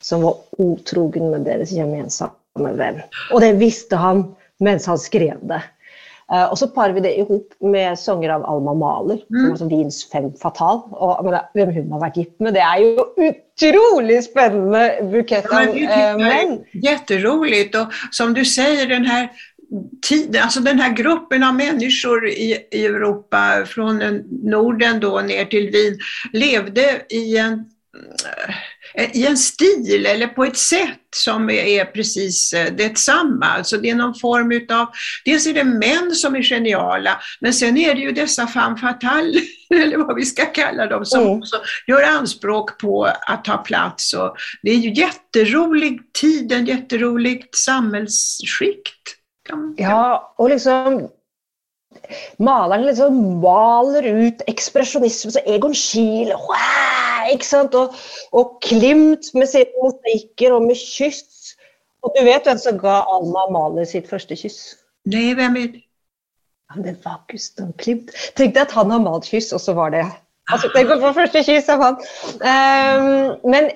som 0.00 0.22
var 0.22 0.38
otrogen 0.62 1.32
med 1.34 1.48
deres 1.48 1.74
gemensamme 1.74 2.72
venn. 2.78 3.02
Og 3.34 3.42
det 3.42 3.56
visste 3.58 3.98
han 3.98 4.28
mens 4.62 4.86
han 4.90 5.00
skrev 5.02 5.42
det. 5.50 5.60
Uh, 6.28 6.44
og 6.50 6.58
så 6.60 6.68
parer 6.74 6.92
vi 6.92 7.02
det 7.06 7.14
i 7.16 7.24
hop 7.24 7.54
med 7.64 7.96
sanger 7.96 8.34
av 8.34 8.46
Alma 8.50 8.74
Mahler, 8.76 9.22
mm. 9.32 9.38
som 9.38 9.52
altså 9.54 9.68
Wiens 9.70 10.00
fem 10.12 10.30
fatal. 10.40 10.82
Og 10.92 11.22
men, 11.24 11.38
hvem 11.56 11.74
hun 11.76 11.94
har 11.96 12.02
vært 12.04 12.18
gift 12.20 12.34
med, 12.44 12.56
det 12.58 12.64
er 12.64 12.82
jo 12.84 13.06
utrolig 13.28 14.18
spennende 14.26 14.82
bukett 15.12 15.48
av 15.48 15.72
ja, 15.72 16.10
menn. 16.20 16.58
Jätteroligt 16.84 17.78
Og 17.80 17.94
som 18.12 18.36
du 18.36 18.44
sier, 18.44 18.84
den 18.90 19.08
her 19.08 19.30
tiden, 20.02 20.42
alltså 20.42 20.60
den 20.60 20.78
här 20.78 20.92
gruppen 20.92 21.44
av 21.44 21.54
människor 21.54 22.28
i, 22.28 22.66
i 22.70 22.86
Europa 22.86 23.64
från 23.66 23.98
Norden 24.42 25.00
då 25.00 25.20
ner 25.20 25.44
till 25.44 25.70
Wien 25.70 25.98
levde 26.32 27.02
i 27.08 27.38
en 27.38 27.64
i 28.94 29.26
en 29.26 29.36
stil 29.36 30.06
eller 30.06 30.26
på 30.26 30.44
ett 30.44 30.56
sätt 30.56 30.98
som 31.16 31.50
är 31.50 31.84
precis 31.84 32.52
eh, 32.52 32.72
detsamma. 32.72 33.46
Alltså 33.46 33.76
det 33.76 33.90
är 33.90 33.94
någon 33.94 34.14
form 34.14 34.52
utav, 34.52 34.86
dels 35.24 35.46
är 35.46 35.54
det 35.54 35.64
män 35.64 36.14
som 36.14 36.36
är 36.36 36.42
geniala, 36.42 37.20
men 37.40 37.54
sen 37.54 37.76
är 37.76 37.94
det 37.94 38.00
ju 38.00 38.12
dessa 38.12 38.46
femme 38.46 38.76
fatale, 38.76 39.40
eller 39.74 39.96
vad 39.96 40.16
vi 40.16 40.24
ska 40.24 40.46
kalla 40.46 40.86
dem, 40.86 41.04
som 41.04 41.20
mm. 41.20 41.38
också 41.38 41.56
gör 41.86 42.02
anspråk 42.02 42.78
på 42.80 43.04
att 43.04 43.44
ta 43.44 43.56
plats. 43.56 44.14
Och 44.14 44.36
det 44.62 44.70
är 44.70 44.76
ju 44.76 44.92
jätterolig 44.92 46.12
tid, 46.12 46.52
en 46.52 46.66
jätteroligt 46.66 47.56
samhällsskikt. 47.56 48.94
Ja, 49.76 50.34
och 50.38 50.50
liksom 50.50 51.08
maleren 52.38 52.86
liksom 52.86 53.40
maler 53.40 54.02
ut 54.02 54.42
ekspresjonisme. 54.46 55.30
Så 55.30 55.38
Egon 55.38 55.74
Schiele 55.74 56.34
ikke 57.34 57.48
sant? 57.48 57.74
Og, 57.78 57.96
og, 58.32 58.56
Klimt 58.64 59.32
med 59.34 59.50
sine 59.50 59.68
mosaikker 59.82 60.54
og 60.56 60.68
med 60.68 60.78
kyss. 60.78 61.54
Og 62.06 62.14
du 62.14 62.22
vet 62.26 62.46
hvem 62.46 62.60
som 62.62 62.78
ga 62.78 63.00
Alma 63.10 63.48
Amalie 63.48 63.86
sitt 63.88 64.08
første 64.10 64.36
kyss? 64.38 64.76
Nei, 65.08 65.32
hvem 65.34 65.58
er 65.58 65.74
det? 65.74 65.84
Ja, 66.68 66.82
det 66.84 66.96
var 67.04 67.22
Gustav 67.30 67.72
Klimt. 67.80 68.12
Tenk 68.36 68.54
deg 68.54 68.66
at 68.66 68.74
han 68.76 68.92
har 68.92 69.00
malt 69.02 69.28
kyss, 69.30 69.54
og 69.56 69.62
så 69.64 69.74
var 69.76 69.94
det 69.96 70.06
Altså, 70.48 70.70
Tenk 70.72 70.88
å 70.94 71.00
få 71.02 71.10
første 71.16 71.42
kyss 71.44 71.66
av 71.72 71.82
han! 71.84 71.96
Um, 72.40 73.50
men 73.52 73.66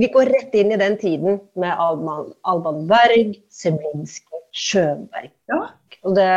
vi 0.00 0.08
går 0.14 0.30
rett 0.32 0.54
inn 0.56 0.72
i 0.72 0.78
den 0.80 0.96
tiden 1.00 1.40
med 1.60 1.72
Alman, 1.76 2.30
Alban 2.48 2.86
Berg, 2.88 3.34
Seblinski, 3.52 4.40
Sjøberg. 4.56 5.28
Ja. 5.52 5.60
Og 6.08 6.16
det, 6.16 6.28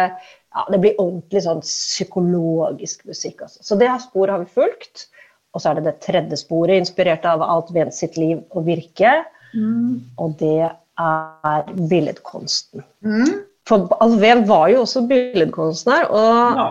ja, 0.55 0.65
det 0.71 0.81
blir 0.83 0.99
ordentlig 0.99 1.45
sånn 1.45 1.63
psykologisk 1.63 3.05
musikk. 3.07 3.45
Altså. 3.47 3.63
Så 3.63 3.79
det 3.79 3.91
sporet 4.03 4.35
har 4.35 4.43
vi 4.43 4.51
fulgt. 4.59 5.07
Og 5.55 5.63
så 5.63 5.71
er 5.71 5.79
det 5.79 5.87
det 5.87 5.99
tredje 6.03 6.39
sporet, 6.39 6.75
inspirert 6.75 7.25
av 7.29 7.43
Alt 7.45 7.71
ved 7.75 7.93
sitt 7.95 8.19
liv 8.19 8.43
og 8.51 8.67
virke. 8.67 9.21
Mm. 9.55 10.03
Og 10.19 10.35
det 10.41 10.67
er 10.67 11.73
billedkunsten. 11.89 12.83
Mm. 13.05 13.41
For 13.65 13.89
Alven 14.03 14.43
var 14.49 14.67
jo 14.69 14.83
også 14.83 15.05
billedkunstner, 15.09 16.11
og 16.13 16.59
ja. 16.59 16.67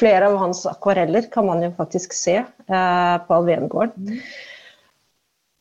flere 0.00 0.30
av 0.30 0.40
hans 0.40 0.64
akvareller 0.66 1.28
kan 1.30 1.46
man 1.46 1.62
jo 1.62 1.70
faktisk 1.76 2.16
se 2.16 2.40
eh, 2.40 3.16
på 3.28 3.36
Alvengården. 3.36 4.10
Mm. 4.10 4.22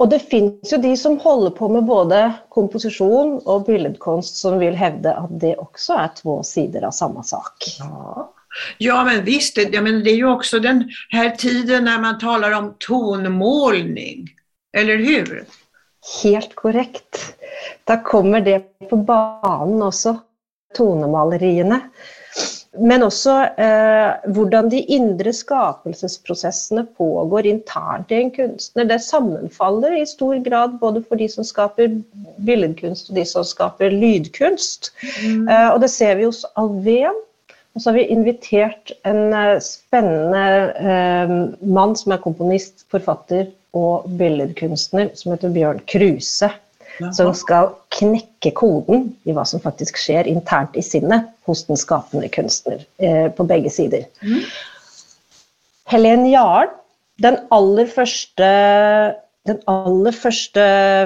Og 0.02 0.10
det 0.12 0.20
fins 0.28 0.74
jo 0.74 0.80
de 0.84 0.92
som 1.00 1.20
holder 1.22 1.54
på 1.56 1.70
med 1.72 1.86
både 1.88 2.18
komposisjon 2.52 3.38
og 3.46 3.68
billedkunst, 3.70 4.42
som 4.42 4.58
vil 4.60 4.76
hevde 4.76 5.14
at 5.16 5.38
det 5.44 5.54
også 5.62 6.00
er 6.02 6.10
to 6.18 6.42
sider 6.44 6.88
av 6.88 6.96
samme 6.98 7.24
sak. 7.24 7.70
Ja. 7.80 8.26
Ja 8.78 9.04
men 9.04 9.26
visst, 9.26 9.56
det, 9.56 9.82
men 9.82 10.04
det 10.04 10.12
är 10.12 10.16
ju 10.16 10.30
också 10.30 10.60
den 10.60 10.90
här 11.10 11.30
tiden 11.30 11.84
när 11.84 12.00
man 12.00 12.20
talar 12.20 12.52
om 12.52 12.76
tonmålning, 12.80 14.30
eller 14.78 14.98
hur? 14.98 15.46
Helt 16.24 16.56
korrekt. 16.56 17.36
Da 17.84 17.98
kommer 17.98 18.42
det 18.42 18.60
på 18.90 18.96
banen 18.96 19.82
også, 19.82 20.18
tonemaleriene. 20.78 21.80
Men 22.76 23.06
også 23.06 23.34
eh, 23.62 24.32
hvordan 24.36 24.68
de 24.72 24.82
indre 24.92 25.32
skapelsesprosessene 25.34 26.84
pågår 26.98 27.48
internt 27.48 28.12
i 28.12 28.18
en 28.20 28.32
kunstner. 28.36 28.88
Det 28.90 29.00
sammenfaller 29.00 29.96
i 30.02 30.06
stor 30.10 30.36
grad 30.44 30.76
både 30.82 31.04
for 31.08 31.16
de 31.20 31.30
som 31.32 31.48
skaper 31.48 32.02
billedkunst 32.48 33.10
og 33.10 33.20
de 33.20 33.26
som 33.30 33.48
skaper 33.48 33.96
lydkunst. 33.96 34.92
Mm. 35.24 35.48
Eh, 35.48 35.70
og 35.70 35.80
det 35.86 35.92
ser 35.94 36.20
vi 36.20 36.28
hos 36.28 36.44
Alven, 36.60 37.24
og 37.76 37.82
så 37.82 37.92
har 37.92 37.98
vi 38.00 38.08
invitert 38.14 38.92
en 39.08 39.34
eh, 39.36 39.58
spennende 39.64 40.44
eh, 40.80 41.34
mann 41.68 41.96
som 42.00 42.16
er 42.16 42.24
komponist, 42.24 42.86
forfatter 42.92 43.50
og 43.76 44.08
billedkunstner, 44.20 45.12
som 45.20 45.34
heter 45.36 45.52
Bjørn 45.56 45.84
Kruse. 45.92 46.52
Som 47.12 47.34
skal 47.36 47.74
knekke 47.92 48.54
koden 48.56 49.10
i 49.28 49.34
hva 49.36 49.44
som 49.44 49.60
faktisk 49.60 49.98
skjer 50.00 50.30
internt 50.32 50.78
i 50.80 50.84
sinnet 50.86 51.28
hos 51.44 51.66
den 51.68 51.76
skapende 51.76 52.30
kunstner 52.32 52.86
eh, 53.04 53.28
på 53.36 53.44
begge 53.50 53.68
sider. 53.74 54.06
Mm. 54.24 54.46
Helen 55.92 56.24
Jarl, 56.32 56.72
den 57.20 57.42
aller 57.52 57.92
første 57.92 58.48
den 59.46 59.60
aller 59.70 60.16
første 60.16 60.64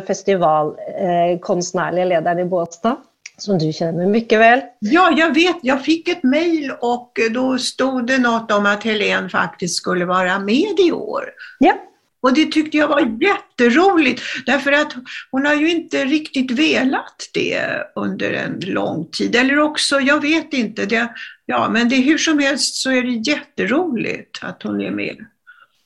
festivalkonstnærlige 0.08 2.06
eh, 2.06 2.12
lederen 2.14 2.46
i 2.46 2.48
Båstad 2.54 3.02
som 3.42 3.58
du 3.58 3.74
känner 3.74 4.08
mycket 4.08 4.40
väl. 4.40 4.62
Ja, 4.80 5.14
jag 5.18 5.34
vet. 5.34 5.56
Jag 5.62 5.86
fick 5.86 6.08
ett 6.08 6.24
mejl 6.24 6.72
och 6.80 7.20
då 7.32 7.58
stod 7.58 8.08
det 8.08 8.18
något 8.18 8.52
om 8.52 8.66
att 8.66 8.84
Helene 8.84 9.30
faktiskt 9.30 9.76
skulle 9.76 10.06
vara 10.06 10.40
med 10.40 10.80
i 10.80 10.92
år. 10.92 11.24
Ja. 11.60 11.74
Och 12.22 12.34
det 12.34 12.52
tyckte 12.52 12.78
jag 12.78 12.88
var 12.88 13.18
jätteroligt, 13.22 14.22
därför 14.46 14.72
att 14.72 14.94
hon 15.32 15.46
har 15.46 15.56
ju 15.56 15.72
inte 15.72 16.06
riktigt 16.06 16.52
velat 16.52 17.30
det 17.34 17.62
under 17.96 18.34
en 18.34 18.60
lång 18.60 19.06
tid. 19.06 19.36
Eller 19.36 19.60
också, 19.60 20.00
jag 20.00 20.22
vet 20.22 20.54
inte. 20.54 20.86
Det, 20.86 21.08
ja, 21.46 21.70
men 21.70 21.90
det, 21.90 21.96
hur 21.96 22.18
som 22.18 22.40
helst 22.40 22.76
så 22.76 22.92
är 22.92 23.04
det 23.04 23.32
jätteroligt 23.32 24.40
att 24.42 24.64
hon 24.64 24.82
är 24.82 24.92
med. 24.92 25.26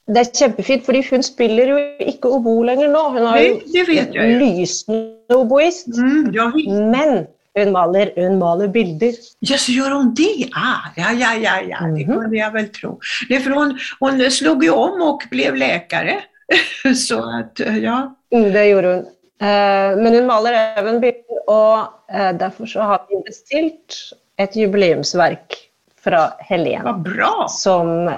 Det 0.07 0.19
er 0.19 0.27
kjempefint, 0.35 0.83
fordi 0.85 0.99
hun 1.09 1.21
spiller 1.23 1.69
jo 1.71 1.77
ikke 2.03 2.27
obo 2.27 2.57
lenger 2.67 2.89
nå. 2.91 3.03
Hun 3.13 3.27
er 3.31 3.45
jo 3.47 4.25
lysende 4.41 5.37
oboist. 5.37 5.87
Mm, 5.87 6.33
ja. 6.35 6.49
Men 6.67 7.23
hun 7.59 7.71
maler, 7.71 8.11
hun 8.17 8.37
maler 8.41 8.69
bilder. 8.73 9.17
Ja, 9.45 9.57
så 9.61 9.75
gjør 9.75 9.97
hun 9.97 10.13
det? 10.17 10.49
Ah, 10.57 10.89
ja, 10.97 11.11
ja, 11.13 11.33
ja, 11.37 11.57
ja, 11.61 11.81
det 11.93 12.05
kan 12.07 12.21
kunde 12.23 12.37
jeg 12.37 12.53
vel 12.53 12.69
tro. 12.73 12.93
Det 13.29 13.39
för 13.39 13.51
hon, 13.51 13.75
hon 13.99 14.23
slog 14.31 14.65
jo 14.65 14.75
om 14.75 15.01
og 15.01 15.27
ble 15.31 15.51
läkare. 15.57 16.21
så 17.07 17.21
at, 17.39 17.61
ja. 17.81 17.99
Mm, 18.33 18.49
det 18.53 18.65
gjorde 18.69 18.95
hun. 18.95 19.05
Eh, 19.43 20.01
men 20.01 20.17
hun 20.17 20.27
maler 20.27 20.57
even 20.79 20.99
bilder, 21.03 21.45
og 21.47 22.13
eh, 22.13 22.31
derfor 22.39 22.69
så 22.69 22.89
har 22.89 23.05
vi 23.09 23.21
bestilt 23.27 23.99
et 24.41 24.55
jubileumsverk 24.57 25.57
fra 26.03 26.31
Helen. 26.39 27.05
Som 27.49 28.09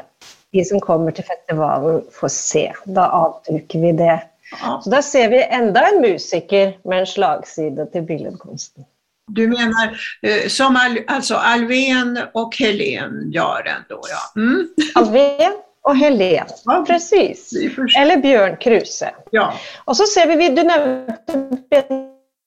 de 0.55 0.65
som 0.65 0.79
kommer 0.79 1.11
til 1.11 1.27
festivalen, 1.27 2.01
får 2.15 2.31
se. 2.31 2.65
Da 2.85 3.09
avduker 3.11 3.83
vi 3.83 3.91
det. 3.99 4.19
Ja. 4.61 4.79
Så 4.83 4.89
da 4.89 5.01
ser 5.03 5.29
vi 5.29 5.43
enda 5.43 5.87
en 5.89 6.01
musiker 6.01 6.77
med 6.87 7.03
en 7.03 7.09
slagside 7.09 7.87
til 7.91 8.05
billedkunsten. 8.07 8.85
Du 9.27 9.47
menar 9.47 9.97
eh, 10.21 10.47
som 10.47 10.75
al 10.75 10.97
alltså 11.07 11.35
Alven 11.35 12.19
och 12.33 12.55
Helen 12.55 13.31
gör 13.31 13.67
ändå, 13.67 14.01
ja. 14.09 14.41
Mm. 14.41 14.67
Alven 14.95 15.53
och 15.81 15.97
Helen. 15.97 16.45
Ja, 16.65 16.85
precis. 16.87 17.53
Eller 17.97 18.17
Björn 18.17 18.57
Kruse. 18.57 19.15
Ja. 19.31 19.53
Och 19.85 19.97
så 19.97 20.03
ser 20.03 20.27
vi, 20.27 20.49
du 20.49 20.63
nämnde 20.63 21.17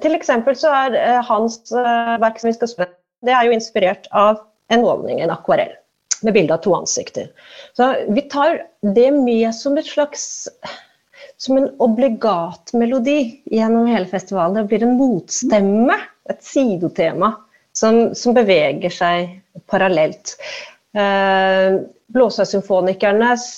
Till 0.02 0.16
exempel 0.16 0.56
så 0.56 0.68
är 0.68 1.14
eh, 1.14 1.24
hans 1.24 1.72
eh, 1.72 2.20
verk 2.20 2.40
som 2.40 2.48
vi 2.48 2.54
ska 2.54 2.68
spela, 2.68 2.90
det 3.22 3.32
är 3.32 3.44
ju 3.44 3.54
inspirerat 3.54 4.08
av 4.12 4.40
en 4.68 4.82
målning, 4.82 5.20
en 5.20 5.30
akvarell 5.30 5.72
med 6.22 6.34
bilde 6.34 6.54
av 6.54 6.58
to 6.58 6.76
ansikter. 6.76 7.28
Så 7.74 7.96
vi 8.08 8.22
tar 8.22 8.62
det 8.96 9.12
med 9.12 9.56
som 9.56 9.78
et 9.78 9.86
slags 9.86 10.48
som 11.38 11.58
en 11.58 11.70
obligat 11.84 12.74
melodi 12.74 13.42
gjennom 13.52 13.88
hele 13.90 14.10
festivalen. 14.10 14.58
Det 14.58 14.70
blir 14.72 14.84
en 14.86 14.98
motstemme, 15.00 15.96
et 16.30 16.44
sidotema, 16.46 17.34
som, 17.76 18.12
som 18.16 18.36
beveger 18.38 18.94
seg 18.94 19.32
parallelt. 19.72 20.36
Eh, 20.98 21.80
Blåsersymfonikernes 22.10 23.50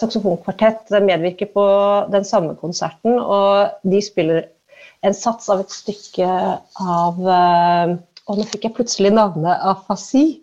saksofonkvartett 0.00 0.90
medvirker 1.02 1.46
på 1.46 1.66
den 2.12 2.24
samme 2.24 2.54
konserten, 2.60 3.18
og 3.18 3.72
de 3.82 4.02
spiller 4.04 4.44
en 5.06 5.14
sats 5.14 5.48
av 5.52 5.62
et 5.64 5.72
stykke 5.72 6.28
av 6.82 7.32
eh, 7.38 7.96
Og 8.26 8.40
nå 8.40 8.44
fikk 8.50 8.64
jeg 8.66 8.74
plutselig 8.74 9.12
navnet 9.14 9.60
Afasi. 9.62 10.40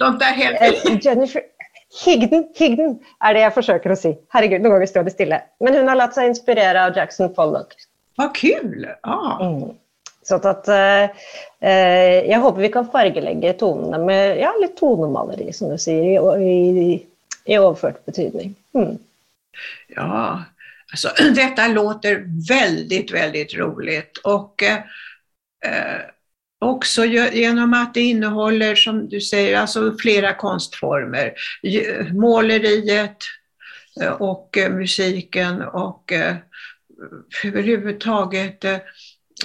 Sånt 0.00 0.22
er 0.24 0.36
helt 0.38 0.62
eh, 0.64 0.94
Jennifer 1.04 1.44
Higden, 1.88 2.48
hygden, 2.58 2.98
er 3.24 3.34
det 3.34 3.42
jeg 3.46 3.54
forsøker 3.56 3.92
å 3.92 3.96
si. 3.96 4.10
Herregud, 4.34 4.60
nå 4.60 4.72
ganger 4.74 4.90
står 4.90 5.06
det 5.06 5.14
stille. 5.14 5.38
Men 5.64 5.78
hun 5.78 5.88
har 5.88 5.96
latt 5.96 6.16
seg 6.16 6.28
inspirere 6.28 6.82
av 6.84 6.98
Jackson 6.98 7.30
Pollock. 7.34 7.72
Hva 8.18 8.28
kul! 8.36 8.84
Ah. 9.08 9.38
Mm. 9.40 9.70
Sånn 10.28 10.44
at, 10.50 10.68
uh, 10.68 11.32
uh, 11.64 12.16
jeg 12.28 12.40
håper 12.42 12.60
vi 12.60 12.72
kan 12.74 12.90
fargelegge 12.92 13.54
tonene 13.60 14.00
med 14.04 14.42
ja, 14.42 14.50
litt 14.60 14.76
tonemaleri, 14.76 15.48
som 15.56 15.72
du 15.72 15.78
sier, 15.80 16.20
i, 16.36 16.58
i, 16.84 16.98
i 17.48 17.56
overført 17.56 18.02
betydning. 18.08 18.52
Mm. 18.76 18.98
Ja, 19.96 20.44
altså 20.92 21.14
Dette 21.40 21.70
låter 21.72 22.26
veldig, 22.50 23.00
veldig 23.12 23.46
rolig. 23.56 24.02
Og 24.28 24.66
eh, 24.68 26.04
också 26.58 27.04
genom 27.04 27.74
att 27.74 27.94
det 27.94 28.00
innehåller, 28.00 28.74
som 28.74 29.08
du 29.08 29.20
säger, 29.20 29.58
alltså 29.58 29.96
flera 29.98 30.34
konstformer. 30.34 31.32
Måleriet 32.12 33.16
eh, 34.00 34.12
och 34.12 34.58
eh, 34.58 34.72
musiken 34.72 35.62
och 35.62 36.12
eh, 36.12 36.36
överhuvudtaget 37.44 38.64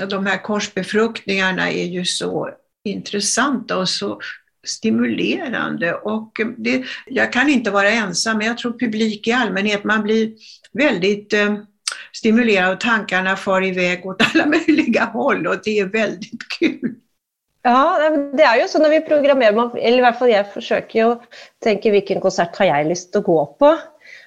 de 0.10 0.26
här 0.26 0.44
korsbefruktningarna 0.44 1.72
är 1.72 1.86
ju 1.86 2.06
så 2.06 2.50
intressanta 2.84 3.78
och 3.78 3.90
så 3.90 4.20
stimulerande. 4.68 5.94
Och 5.94 6.32
det, 6.58 6.86
jag 7.06 7.34
kan 7.34 7.50
inte 7.50 7.72
vara 7.72 7.90
ensam, 7.90 8.38
men 8.38 8.48
jag 8.48 8.58
tror 8.58 8.80
publik 8.80 9.28
i 9.28 9.32
allmänhet, 9.32 9.84
man 9.84 10.04
blir 10.04 10.34
väldigt 10.74 11.34
eh, 11.34 11.58
stimulerad 12.12 12.74
och 12.74 12.80
tankarna 12.80 13.36
far 13.36 13.66
iväg 13.66 14.06
åt 14.06 14.22
alla 14.34 14.46
möjliga 14.68 15.06
håll 15.06 15.48
och 15.48 15.56
det 15.64 15.80
är 15.80 15.86
väldigt 15.86 16.48
kul. 16.60 16.96
Ja, 17.64 18.12
det 18.36 18.44
er 18.44 18.60
jo 18.60 18.68
sånn 18.68 18.84
når 18.84 18.98
vi 18.98 19.06
programmerer, 19.08 19.72
eller 19.80 20.02
i 20.02 20.04
hvert 20.04 20.20
fall 20.20 20.32
jeg 20.34 20.52
forsøker 20.52 21.00
jo 21.00 21.10
å 21.14 21.20
tenke 21.64 21.94
hvilken 21.94 22.20
konsert 22.24 22.58
har 22.60 22.68
jeg 22.74 22.90
lyst 22.90 23.14
til 23.14 23.24
å 23.24 23.28
gå 23.30 23.42
på. 23.64 23.72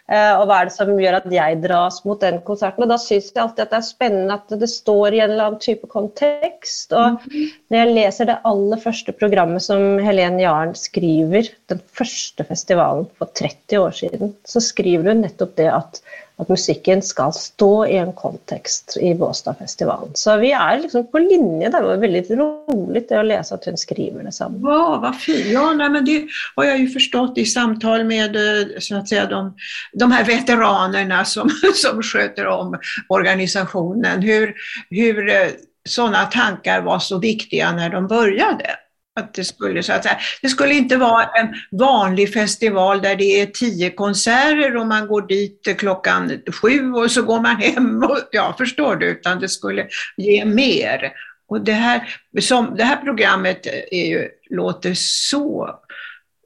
Eh, 0.06 0.32
og 0.38 0.44
hva 0.46 0.60
er 0.60 0.68
det 0.68 0.74
som 0.76 0.90
gjør 1.02 1.16
at 1.18 1.26
jeg 1.34 1.58
dras 1.64 1.98
mot 2.06 2.20
den 2.22 2.38
konserten. 2.46 2.84
Og 2.84 2.90
da 2.92 2.98
syns 3.00 3.32
jeg 3.32 3.42
alltid 3.42 3.64
at 3.64 3.72
det 3.72 3.78
er 3.80 3.86
spennende 3.88 4.36
at 4.38 4.54
det 4.60 4.68
står 4.70 5.16
i 5.16 5.22
en 5.24 5.32
eller 5.34 5.48
annen 5.48 5.62
type 5.62 5.90
kontekst. 5.90 6.94
Og 6.94 7.18
mhm. 7.18 7.48
når 7.72 7.82
jeg 7.82 7.96
leser 7.98 8.30
det 8.30 8.38
aller 8.52 8.82
første 8.82 9.16
programmet 9.16 9.66
som 9.66 9.98
Helen 10.06 10.38
Jaren 10.42 10.76
skriver, 10.78 11.50
den 11.72 11.82
første 11.98 12.46
festivalen 12.46 13.10
for 13.18 13.32
30 13.34 13.82
år 13.82 13.98
siden, 13.98 14.36
så 14.46 14.62
skriver 14.62 15.12
hun 15.12 15.26
nettopp 15.26 15.56
det 15.58 15.68
at 15.74 16.00
at 16.38 16.48
musikken 16.48 17.02
skal 17.02 17.32
stå 17.32 17.86
i 17.86 17.96
en 17.96 18.12
kontekst 18.12 18.96
i 19.00 19.14
Båstadfestivalen. 19.14 20.12
Så 20.14 20.36
vi 20.36 20.50
er 20.52 20.82
liksom 20.82 21.06
på 21.10 21.18
linje. 21.18 21.70
Det 21.72 21.80
var 21.80 22.02
veldig 22.02 22.24
rolig 22.36 23.06
det 23.08 23.18
å 23.18 23.24
lese 23.24 23.56
at 23.56 23.64
hun 23.64 23.80
skriver 23.80 24.26
det 24.26 24.34
samme. 24.36 24.60
Ja, 24.68 24.98
vad. 25.00 25.16
Ja, 25.48 25.70
nej, 25.72 25.90
men 25.90 26.04
det 26.04 26.18
har 26.56 26.68
jeg 26.68 26.82
jo 26.84 26.90
forstått 26.98 27.40
i 27.40 27.46
samtal 27.48 28.04
med 28.04 28.36
eh, 28.36 28.76
så 28.80 28.96
att 29.00 29.30
de, 29.30 29.54
de 29.92 30.12
här 30.12 30.24
veteranerna 30.24 31.24
som, 31.24 31.50
som 31.74 32.02
sköter 32.02 32.46
om 32.46 32.76
organisationen. 33.08 34.22
Hur, 34.22 34.54
hur 34.90 35.26
tanker 35.26 35.50
sådana 35.86 36.24
tankar 36.24 36.80
var 36.80 36.98
så 36.98 37.18
viktiga 37.18 37.72
när 37.72 37.90
de 37.90 38.06
började. 38.06 38.76
Att 39.20 39.34
det, 39.34 39.44
skulle, 39.44 39.82
så 39.82 39.92
att 39.92 40.02
säga, 40.02 40.18
det 40.42 40.48
skulle 40.48 40.74
inte 40.74 40.96
vara 40.96 41.24
en 41.24 41.54
vanlig 41.70 42.32
festival 42.32 43.02
där 43.02 43.16
det 43.16 43.40
är 43.40 43.46
tio 43.46 43.90
konserter 43.90 44.76
och 44.76 44.86
man 44.86 45.06
går 45.06 45.26
dit 45.26 45.76
klockan 45.78 46.40
sju 46.62 46.92
och 46.92 47.10
så 47.10 47.22
går 47.22 47.40
man 47.40 47.56
hem. 47.56 48.02
Och, 48.02 48.18
ja, 48.30 48.54
förstår 48.58 48.96
du? 48.96 49.06
Utan 49.06 49.40
det 49.40 49.48
skulle 49.48 49.86
ge 50.16 50.44
mer. 50.44 51.12
Och 51.48 51.60
det 51.60 51.72
här, 51.72 52.08
som, 52.40 52.76
det 52.76 52.84
här 52.84 52.96
programmet 52.96 53.66
är 53.90 54.06
ju, 54.06 54.28
låter 54.50 54.92
så 54.94 55.70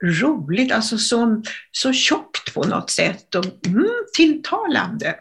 roligt, 0.05 0.73
alltså 0.73 0.99
så, 0.99 1.43
så 1.73 1.93
tjockt 1.93 2.55
på 2.55 2.63
något 2.63 2.91
sätt 2.91 3.35
och 3.35 3.67
mm, 3.67 3.89
tilltalande. 4.17 5.15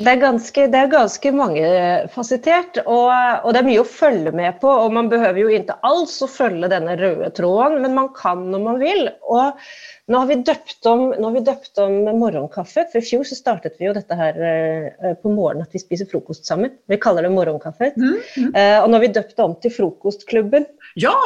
Det 0.00 0.08
er, 0.08 0.20
ganske, 0.22 0.62
det 0.72 0.78
er 0.78 0.86
ganske 0.88 1.30
mangefasettert, 1.36 2.78
og, 2.86 3.10
og, 3.12 3.50
det 3.52 3.60
er 3.60 3.66
mye 3.66 3.82
å 3.82 3.88
følge 3.88 4.32
med 4.34 4.56
på. 4.62 4.70
og 4.70 4.94
Man 4.96 5.10
behøver 5.12 5.40
jo 5.42 5.50
ikke 5.52 5.76
alls 5.84 6.14
å 6.24 6.28
følge 6.32 6.70
denne 6.72 6.96
røde 6.96 7.28
tråden, 7.36 7.76
men 7.84 7.92
man 7.98 8.08
kan 8.16 8.40
når 8.54 8.62
man 8.64 8.80
vil. 8.80 9.10
og 9.28 9.60
nå 10.08 10.18
har 10.18 10.26
vi 10.32 10.38
døpt 10.48 10.88
om, 10.88 11.12
vi 11.36 11.44
døpt 11.44 11.78
om 11.84 11.92
morgenkaffe. 12.18 12.86
for 12.88 12.98
I 12.98 13.04
fjor 13.04 13.24
så 13.28 13.36
startet 13.38 13.76
vi 13.78 13.86
jo 13.90 13.96
dette 13.96 14.16
her 14.16 14.32
eh, 14.48 15.12
på 15.20 15.30
morgenen 15.30 15.68
at 15.68 15.76
vi 15.76 15.84
spiser 15.84 16.08
frokost 16.10 16.48
sammen. 16.48 16.72
Vi 16.88 17.00
kaller 17.00 17.22
det 17.28 17.36
morgenkaffe. 17.36 17.92
Mm, 17.94 18.16
mm. 18.16 18.50
Eh, 18.50 18.78
og 18.80 18.88
nå 18.88 18.94
har 18.96 19.06
vi 19.06 19.16
døpt 19.20 19.36
det 19.36 19.44
om 19.44 19.54
til 19.60 19.76
Frokostklubben. 19.76 20.64
Ja! 21.00 21.16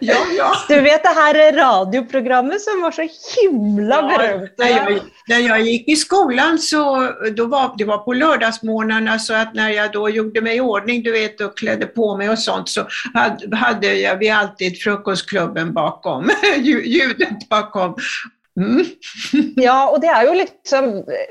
Ja, 0.00 0.16
ja. 0.36 0.52
Du 0.68 0.80
vet 0.80 1.02
det 1.02 1.08
her 1.08 1.52
radioprogrammet 1.52 2.62
som 2.62 2.80
var 2.82 2.90
så 2.90 3.08
himla 3.36 4.02
berømt? 4.02 4.54
ja? 4.56 4.64
När 4.64 4.90
jag, 4.90 5.00
när 5.28 5.38
jag 5.38 5.60
gick 5.60 5.88
i 5.88 5.96
skolan 5.96 6.58
så 6.58 7.12
då 7.36 7.46
var 7.46 7.74
det 7.78 7.84
var 7.84 7.98
på 7.98 8.12
lördagsmorgnarna 8.12 9.18
så 9.18 9.34
att 9.34 9.54
när 9.54 9.70
jag 9.70 9.92
då 9.92 10.08
gjorde 10.08 10.40
mig 10.40 10.56
i 10.56 10.60
ordning 10.60 11.02
du 11.02 11.12
vet 11.12 11.40
och 11.40 11.58
klädde 11.58 11.86
på 11.86 12.16
mig 12.16 12.30
och 12.30 12.38
sånt 12.38 12.68
så 12.68 12.86
hade, 13.14 13.56
hade 13.56 13.94
jag, 13.94 14.16
vi 14.16 14.30
alltid 14.30 14.82
frukostklubben 14.82 15.72
bakom, 15.72 16.30
ljudet 16.62 17.48
bakom. 17.48 17.96
Mm. 18.60 18.84
ja, 19.66 19.78
og 19.88 20.00
det 20.02 20.10
er 20.12 20.26
jo 20.28 20.34
liksom, 20.36 20.90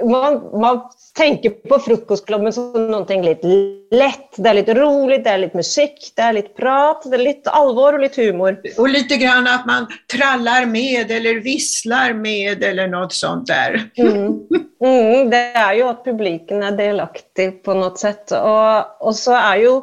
man, 0.09 0.39
man 0.61 0.81
tenker 1.17 1.53
på 1.69 1.79
frokostklubben 1.85 2.53
som 2.55 2.73
noe 2.89 3.19
litt 3.23 3.45
lett. 3.93 4.31
Det 4.37 4.49
er 4.49 4.57
litt 4.59 4.71
rolig, 4.77 5.21
det 5.25 5.33
er 5.33 5.43
litt 5.45 5.57
musikk, 5.57 5.97
det 6.17 6.25
er 6.25 6.37
litt 6.39 6.51
prat, 6.57 7.05
det 7.05 7.19
er 7.19 7.25
litt 7.25 7.51
alvor 7.51 7.97
og 7.97 8.05
litt 8.05 8.17
humor. 8.21 8.57
Og 8.77 8.89
litt 8.91 9.13
grann 9.21 9.49
at 9.49 9.67
man 9.69 9.89
traller 10.11 10.67
med 10.69 11.11
eller 11.13 11.41
visler 11.45 12.15
med 12.17 12.65
eller 12.65 12.89
noe 12.91 13.09
sånt 13.13 13.49
der. 13.51 13.83
mm. 13.99 14.65
Mm, 14.79 15.27
det 15.27 15.39
er 15.59 15.73
jo 15.75 15.89
at 15.89 16.05
publikum 16.05 16.61
er 16.63 16.77
delaktig 16.77 17.49
på 17.65 17.73
noe 17.75 17.91
sett. 17.99 18.31
Og, 18.31 18.93
og 19.03 19.17
så 19.17 19.35
er 19.35 19.57
jo 19.65 19.73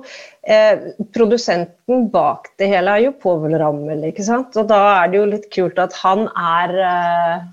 eh, 0.47 0.89
produsenten 1.15 2.09
bak 2.13 2.53
det 2.59 2.71
hele 2.71 2.97
er 2.97 3.07
jo 3.07 3.15
Povel 3.23 3.57
Rammel, 3.61 4.05
ikke 4.11 4.27
sant. 4.27 4.57
Og 4.59 4.69
da 4.71 4.81
er 5.03 5.13
det 5.13 5.21
jo 5.21 5.29
litt 5.35 5.49
kult 5.55 5.81
at 5.83 5.97
han 6.03 6.27
er 6.33 6.75
eh, 6.89 7.47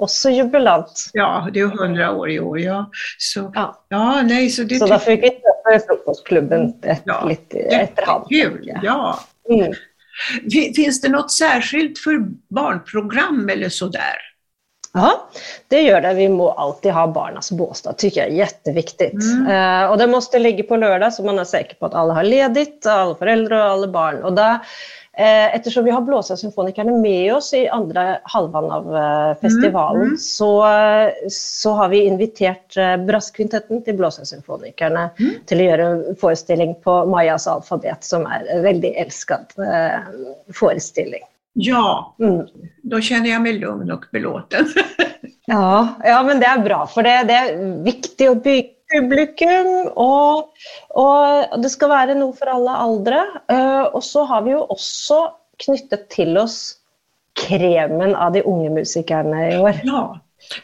også 0.00 0.32
jubilant. 0.34 1.06
Ja, 1.16 1.46
det 1.48 1.62
er 1.62 1.68
jo 1.68 1.74
100 1.76 2.08
år 2.10 2.32
i 2.32 2.38
år, 2.40 2.58
ja. 2.62 2.80
Så, 3.18 3.46
ja. 3.54 3.68
ja 3.94 4.06
nei, 4.26 4.46
så, 4.52 4.64
det 4.68 4.80
så 4.82 4.88
da 4.90 5.00
fikk 5.02 5.26
vi 5.26 5.34
treffe 5.42 5.76
frokostklubben 5.88 6.72
et, 6.82 7.06
ja, 7.08 7.20
litt 7.28 7.54
etter 7.60 8.08
han. 8.08 8.26
Kul, 8.30 8.58
ja. 8.64 8.98
Mm. 9.50 9.76
Fins 10.76 11.00
det 11.00 11.12
noe 11.14 11.30
særskilt 11.32 12.00
for 12.00 12.26
barnprogram 12.54 13.46
eller 13.48 13.72
sådär? 13.72 14.29
Ja, 14.92 15.28
det 15.68 15.82
gör 15.82 16.00
det. 16.00 16.14
Vi 16.14 16.28
må 16.28 16.50
alltid 16.50 16.92
ha 16.92 17.06
Barnas 17.06 17.52
båstad, 17.52 17.92
tycker 17.92 18.20
jag 18.20 18.30
är 18.30 18.34
jätteviktigt. 18.34 19.22
Mm. 19.22 19.82
Eh, 19.82 19.90
och 19.90 19.98
det 19.98 20.06
måste 20.06 20.38
ligga 20.38 20.64
på 20.64 20.76
lördag 20.76 21.14
så 21.14 21.24
man 21.24 21.38
är 21.38 21.44
säker 21.44 21.74
på 21.74 21.86
att 21.86 21.94
alla 21.94 22.14
har 22.14 22.22
ledigt, 22.22 22.86
alla 22.86 23.14
föräldrar 23.14 23.58
och 23.66 23.72
alla 23.72 23.88
barn. 23.88 24.22
Och 24.24 24.32
då 24.32 24.58
Eh, 25.20 25.54
ettersom 25.54 25.84
vi 25.84 25.90
har 25.90 26.00
Blåsesymfonikerne 26.00 26.92
med 26.92 27.34
oss 27.34 27.54
i 27.54 27.68
andre 27.68 28.20
halvvann 28.22 28.70
av 28.70 28.96
eh, 28.96 29.36
festivalen, 29.40 30.02
mm, 30.02 30.08
mm. 30.08 30.18
Så, 30.18 30.64
så, 31.30 31.70
har 31.70 31.88
vi 31.88 32.04
invitert 32.04 32.76
eh, 32.76 32.96
Brasskvintetten 32.96 33.82
til 33.84 33.98
Blåsesymfonikerne 33.98 35.08
mm. 35.18 35.34
til 35.50 35.60
å 35.60 35.66
gjøre 35.66 35.88
en 35.88 36.20
forestilling 36.20 36.76
på 36.84 36.94
Mayas 37.10 37.48
alfabet, 37.50 38.06
som 38.06 38.24
er 38.30 38.46
en 38.54 38.62
veldig 38.64 38.94
elsket 39.02 39.58
forestilling. 40.54 41.26
Ja, 41.58 42.14
mm. 42.22 42.44
da 42.86 43.00
kjenner 43.02 43.32
jeg 43.32 43.42
meg 43.42 43.62
lugn 43.62 43.90
og 43.90 44.04
belåten. 44.14 44.68
ja, 45.50 45.72
ja, 46.06 46.20
men 46.26 46.42
det 46.42 46.48
er 46.50 46.62
bra, 46.62 46.84
for 46.90 47.06
det, 47.06 47.16
det 47.30 47.38
er 47.40 47.64
viktig 47.86 48.28
å 48.30 48.36
bygge 48.38 48.76
publikum, 48.90 49.68
og, 49.94 50.50
og, 50.98 51.58
det 51.62 51.70
skal 51.72 51.92
være 51.92 52.16
noe 52.18 52.34
for 52.36 52.50
alle 52.50 52.76
aldre. 52.86 53.20
Uh, 53.50 53.86
og 53.94 54.02
så 54.06 54.24
har 54.30 54.42
vi 54.46 54.54
jo 54.54 54.64
også 54.66 55.20
knyttet 55.62 56.08
til 56.12 56.38
oss 56.40 56.58
kremen 57.38 58.16
av 58.18 58.34
de 58.34 58.42
unge 58.46 58.72
musikerne 58.80 59.44
i 59.52 59.58
år. 59.60 59.82
Ja. 59.86 60.02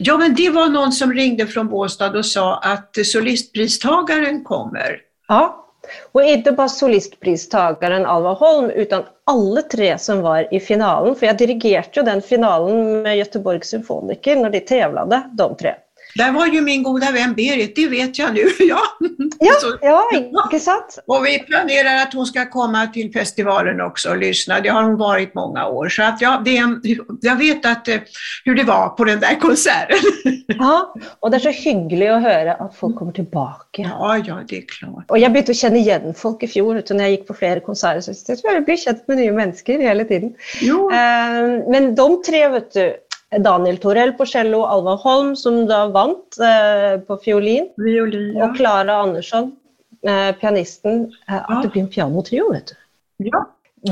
ja, 0.02 0.16
men 0.18 0.34
det 0.38 0.48
var 0.56 0.72
noen 0.72 0.94
som 0.94 1.14
ringte 1.14 1.46
fra 1.50 1.64
Båstad 1.68 2.16
og 2.18 2.26
sa 2.26 2.56
at 2.66 2.98
solistpristageren 3.06 4.42
kommer. 4.46 4.98
Ja, 5.30 5.44
og 6.14 6.26
ikke 6.26 6.54
bare 6.58 6.72
solistpristageren 6.72 8.06
Alva 8.08 8.34
Holm, 8.40 8.70
utan 8.74 9.06
alle 9.30 9.62
tre 9.70 9.92
som 10.02 10.22
var 10.24 10.46
i 10.54 10.60
finalen. 10.60 11.16
For 11.16 11.28
jeg 11.30 11.40
dirigerte 11.42 12.00
jo 12.00 12.06
den 12.06 12.22
finalen 12.24 13.02
med 13.06 13.18
Göteborg 13.20 13.66
Symfoniker 13.66 14.40
når 14.42 14.56
de 14.56 14.64
tävlade, 14.72 15.22
de 15.38 15.50
tre. 15.60 15.76
Der 16.16 16.32
var 16.32 16.48
jo 16.52 16.62
min 16.64 16.82
gode 16.82 17.08
venn 17.12 17.34
Berit, 17.36 17.74
det 17.76 17.86
vet 17.90 18.18
jeg 18.18 18.32
nå. 18.36 18.46
Ja. 18.66 18.80
Ja, 19.40 19.52
ja, 19.82 19.96
ikke 20.46 20.58
sant? 20.60 20.96
Og 21.12 21.24
vi 21.26 21.34
planerar 21.44 22.06
at 22.06 22.14
hun 22.16 22.26
skal 22.28 22.48
komme 22.52 22.80
til 22.94 23.10
festivalen 23.12 23.82
også 23.84 24.14
og 24.14 24.22
lyssna. 24.22 24.62
Det 24.64 24.72
har 24.72 24.86
hun 24.86 24.96
vært 25.00 25.34
mange 25.36 25.60
år. 25.60 25.88
Så 25.92 26.02
att 26.02 26.20
ja, 26.20 26.40
det, 26.44 26.54
jeg 27.22 27.36
vet 27.38 27.66
att, 27.66 27.88
eh, 27.88 28.00
det 28.44 28.64
var 28.66 28.88
på 28.88 29.04
den 29.04 29.20
där 29.20 29.40
konserten. 29.40 29.96
Ja, 30.56 30.94
og 31.20 31.30
det 31.30 31.36
er 31.40 31.42
så 31.50 31.52
hyggelig 31.52 32.06
å 32.14 32.20
høre 32.22 32.54
at 32.62 32.74
folk 32.78 32.94
kommer 32.96 33.12
tilbake. 33.12 33.82
Ja, 33.82 34.14
ja, 34.24 34.38
det 34.46 34.60
er 34.62 34.68
klart. 34.70 35.10
Jeg 35.18 35.32
begynte 35.34 35.52
å 35.52 35.58
kjenne 35.58 35.80
igjen 35.82 36.14
folk 36.16 36.44
i 36.46 36.48
fjol, 36.48 36.78
når 36.78 37.02
jeg 37.02 37.16
gikk 37.16 37.26
på 37.28 37.36
flere 37.40 37.64
konserter. 37.66 38.00
Så 38.06 38.32
jag 38.32 38.40
tror 38.40 38.54
jag 38.54 38.64
blir 38.68 38.78
kjent 38.80 39.02
med 39.10 39.20
nye 39.20 39.34
mennesker 39.36 39.82
hele 39.82 40.06
tiden. 40.08 40.32
Jo. 40.64 40.86
Eh, 40.88 41.66
men 41.66 41.90
de 41.98 42.08
tre, 42.24 42.46
vet 42.54 42.70
du 42.72 42.84
Daniel 43.38 43.78
Torell 43.78 44.12
på 44.12 44.26
cello, 44.26 44.62
Alva 44.64 44.94
Holm, 45.00 45.34
som 45.36 45.64
da 45.68 45.86
vant 45.92 46.38
eh, 46.40 47.00
på 47.00 47.18
fiolin. 47.24 47.68
Violin, 47.76 48.32
ja. 48.36 48.46
Og 48.46 48.56
Klara 48.56 49.00
Andersson, 49.02 49.50
eh, 50.06 50.32
pianisten. 50.40 51.06
Eh, 51.28 51.42
at 51.42 51.62
det 51.62 51.72
blir 51.74 51.84
en 51.84 51.92
pianotrio, 51.92 52.48
vet 52.52 52.72
du. 52.72 53.28
Ja. 53.30 53.44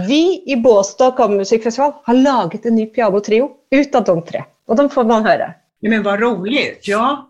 Vi 0.08 0.42
i 0.46 0.56
Båstad 0.56 1.14
kammermusikkfestival 1.16 1.92
har 2.04 2.14
laget 2.14 2.66
en 2.66 2.74
ny 2.74 2.86
pianotrio 2.86 3.50
ut 3.70 3.94
av 3.94 4.04
de 4.04 4.16
tre. 4.26 4.44
Og 4.68 4.76
de 4.80 4.88
får 4.90 5.06
man 5.08 5.26
høre. 5.26 5.52
Men 5.84 6.02
hva 6.02 6.16
rolig. 6.18 6.64
Ja. 6.88 7.26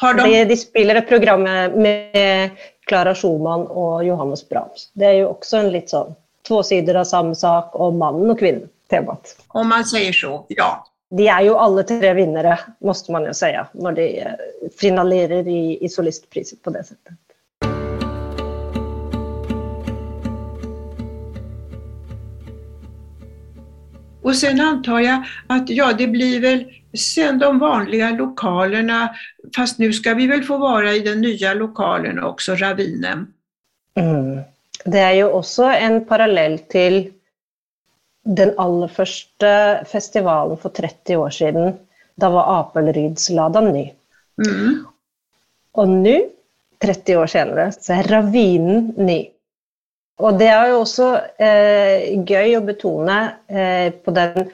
Har 0.00 0.18
de... 0.18 0.44
de 0.44 0.56
spiller 0.56 1.00
et 1.00 1.08
program 1.08 1.42
med 1.44 2.60
Klara 2.88 3.14
Schumann 3.16 3.66
og 3.70 4.04
Johannes 4.04 4.44
Brahms. 4.48 4.90
Det 4.94 5.08
er 5.08 5.18
jo 5.22 5.32
også 5.32 5.62
en 5.62 5.72
litt 5.74 5.92
sånn 5.92 6.14
to 6.44 6.60
sider 6.62 7.00
av 7.00 7.08
samme 7.08 7.34
sak, 7.36 7.72
og 7.80 7.96
mannen 7.96 8.30
og 8.30 8.38
kvinnen 8.40 8.68
temat. 8.94 9.34
Om 9.48 9.68
man 9.74 9.86
sier 9.88 10.14
så, 10.14 10.38
ja. 10.54 10.70
De 11.14 11.28
er 11.30 11.44
jo 11.46 11.58
alle 11.60 11.84
tre 11.86 12.14
vinnere, 12.16 12.56
måste 12.82 13.12
man 13.14 13.26
jo 13.28 13.34
si, 13.36 13.52
når 13.78 13.98
de 13.98 14.06
eh, 14.24 14.48
finalerer 14.80 15.46
i, 15.46 15.76
i 15.84 15.90
solistpriset 15.90 16.62
på 16.64 16.72
det 16.74 16.86
settet. 16.88 17.18
Og 24.24 24.32
sen 24.36 24.60
antar 24.64 25.02
jeg 25.04 25.34
at 25.52 25.70
ja, 25.70 25.90
det 25.92 26.08
blir 26.14 26.40
vel 26.42 26.64
sen 26.96 27.38
de 27.42 27.50
vanlige 27.60 28.08
lokalene, 28.16 29.08
fast 29.54 29.80
nå 29.82 29.90
skal 29.94 30.16
vi 30.18 30.28
vel 30.30 30.44
få 30.46 30.56
være 30.62 30.96
i 30.96 31.04
den 31.04 31.20
nye 31.24 31.54
lokalen 31.58 32.22
også, 32.22 32.56
Ravinen. 32.62 33.26
Mm. 33.98 34.40
Det 34.84 35.00
er 35.00 35.14
jo 35.20 35.30
også 35.38 35.68
en 35.76 36.00
parallell 36.08 36.58
til 36.72 37.13
den 38.24 38.54
aller 38.60 38.88
første 38.88 39.50
festivalen 39.88 40.56
for 40.60 40.72
30 40.72 41.20
år 41.20 41.34
siden, 41.34 41.76
da 42.16 42.30
var 42.32 42.50
Apelrydslada 42.60 43.60
ny. 43.66 43.84
Mm. 44.40 44.84
Og 45.74 45.92
nå, 45.92 46.16
30 46.84 47.20
år 47.20 47.30
senere, 47.30 47.68
så 47.76 47.98
er 47.98 48.08
Ravinen 48.12 48.92
ny. 48.96 49.20
Og 50.22 50.38
det 50.38 50.48
er 50.52 50.70
jo 50.70 50.80
også 50.84 51.08
eh, 51.42 52.14
gøy 52.22 52.54
å 52.56 52.64
betone 52.64 53.18
eh, 53.50 53.90
på 53.90 54.14
den 54.14 54.48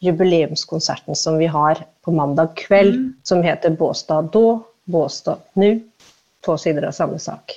jubileumskonserten 0.00 1.18
som 1.18 1.36
vi 1.40 1.48
har 1.50 1.82
på 2.04 2.14
mandag 2.14 2.54
kveld, 2.62 2.94
mm. 2.94 3.08
som 3.26 3.42
heter 3.44 3.74
Båstad 3.76 4.30
da, 4.32 4.60
Båstad 4.90 5.42
nå. 5.60 5.74
To 6.46 6.54
sider 6.56 6.86
av 6.88 6.94
samme 6.96 7.18
sak. 7.20 7.52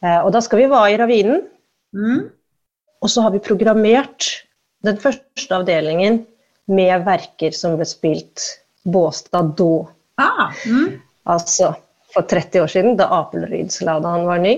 Eh, 0.00 0.20
og 0.22 0.30
da 0.32 0.40
skal 0.44 0.62
vi 0.62 0.70
være 0.70 0.94
i 0.94 1.00
Ravinen. 1.02 1.42
Mm. 1.92 2.28
Og 3.02 3.10
så 3.12 3.24
har 3.26 3.34
vi 3.34 3.42
programmert 3.42 4.30
den 4.86 4.98
første 5.02 5.54
avdelingen 5.56 6.22
med 6.68 7.04
verker 7.06 7.54
som 7.56 7.76
ble 7.78 7.86
spilt 7.88 8.44
Båstad 8.88 9.54
da. 9.58 9.72
Ah, 10.20 10.52
mm. 10.66 10.98
Altså 11.28 11.74
for 12.14 12.26
30 12.28 12.62
år 12.62 12.72
siden, 12.72 12.96
da 12.98 13.08
Apelrydsladaen 13.20 14.26
var 14.28 14.42
ny. 14.42 14.56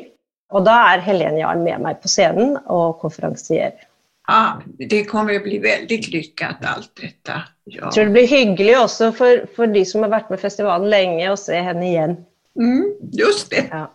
Og 0.54 0.64
da 0.66 0.76
er 0.92 1.04
Helene 1.04 1.40
Jarl 1.42 1.62
med 1.62 1.82
meg 1.82 2.00
på 2.02 2.10
scenen 2.10 2.56
og 2.70 3.00
konferansierer. 3.02 3.86
Ah, 4.30 4.60
det 4.78 5.08
kommer 5.10 5.40
å 5.40 5.42
bli 5.42 5.58
veldig 5.62 5.98
lykket, 6.12 6.62
alt 6.62 6.92
dette. 7.00 7.38
Ja. 7.66 7.88
Jeg 7.88 7.94
tror 7.94 8.10
det 8.10 8.14
blir 8.14 8.30
hyggelig 8.30 8.76
også 8.78 9.10
for, 9.16 9.46
for, 9.56 9.70
de 9.70 9.82
som 9.86 10.04
har 10.06 10.12
vært 10.12 10.30
med 10.30 10.42
festivalen 10.42 10.90
lenge, 10.90 11.24
å 11.32 11.38
se 11.38 11.58
henne 11.58 11.86
igjen. 11.88 12.14
Mm, 12.58 12.92
just 13.16 13.50
det. 13.50 13.64
Ja. 13.70 13.88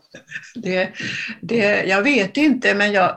det. 0.64 0.84
det. 1.40 1.64
Jeg 1.88 2.04
vet 2.08 2.40
ikke, 2.42 2.76
men 2.76 2.96
jeg 2.96 3.08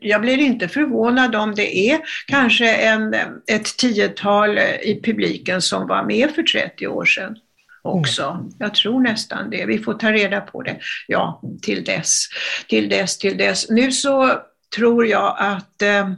jag 0.00 0.20
blir 0.20 0.38
inte 0.38 0.68
förvånad 0.68 1.36
om 1.36 1.54
det 1.54 1.76
är 1.90 2.00
kanske 2.26 2.74
en, 2.74 3.14
ett 3.46 3.76
tiotal 3.78 4.58
i 4.58 5.00
publiken 5.04 5.62
som 5.62 5.86
var 5.88 6.04
med 6.04 6.30
för 6.30 6.42
30 6.42 6.86
år 6.86 7.04
sedan 7.04 7.36
också. 7.82 8.22
Mm. 8.22 8.50
Jag 8.58 8.74
tror 8.74 9.00
nästan 9.00 9.50
det. 9.50 9.66
Vi 9.66 9.78
får 9.78 9.94
ta 9.94 10.12
reda 10.12 10.40
på 10.40 10.62
det. 10.62 10.76
Ja, 11.06 11.40
till 11.62 11.84
dess, 11.84 12.24
till 12.68 12.88
dess, 12.88 13.18
till 13.18 13.36
dess. 13.36 13.70
Nu 13.70 13.92
så 13.92 14.32
tror 14.76 15.06
jag 15.06 15.36
att 15.38 15.82
eh, 15.82 16.08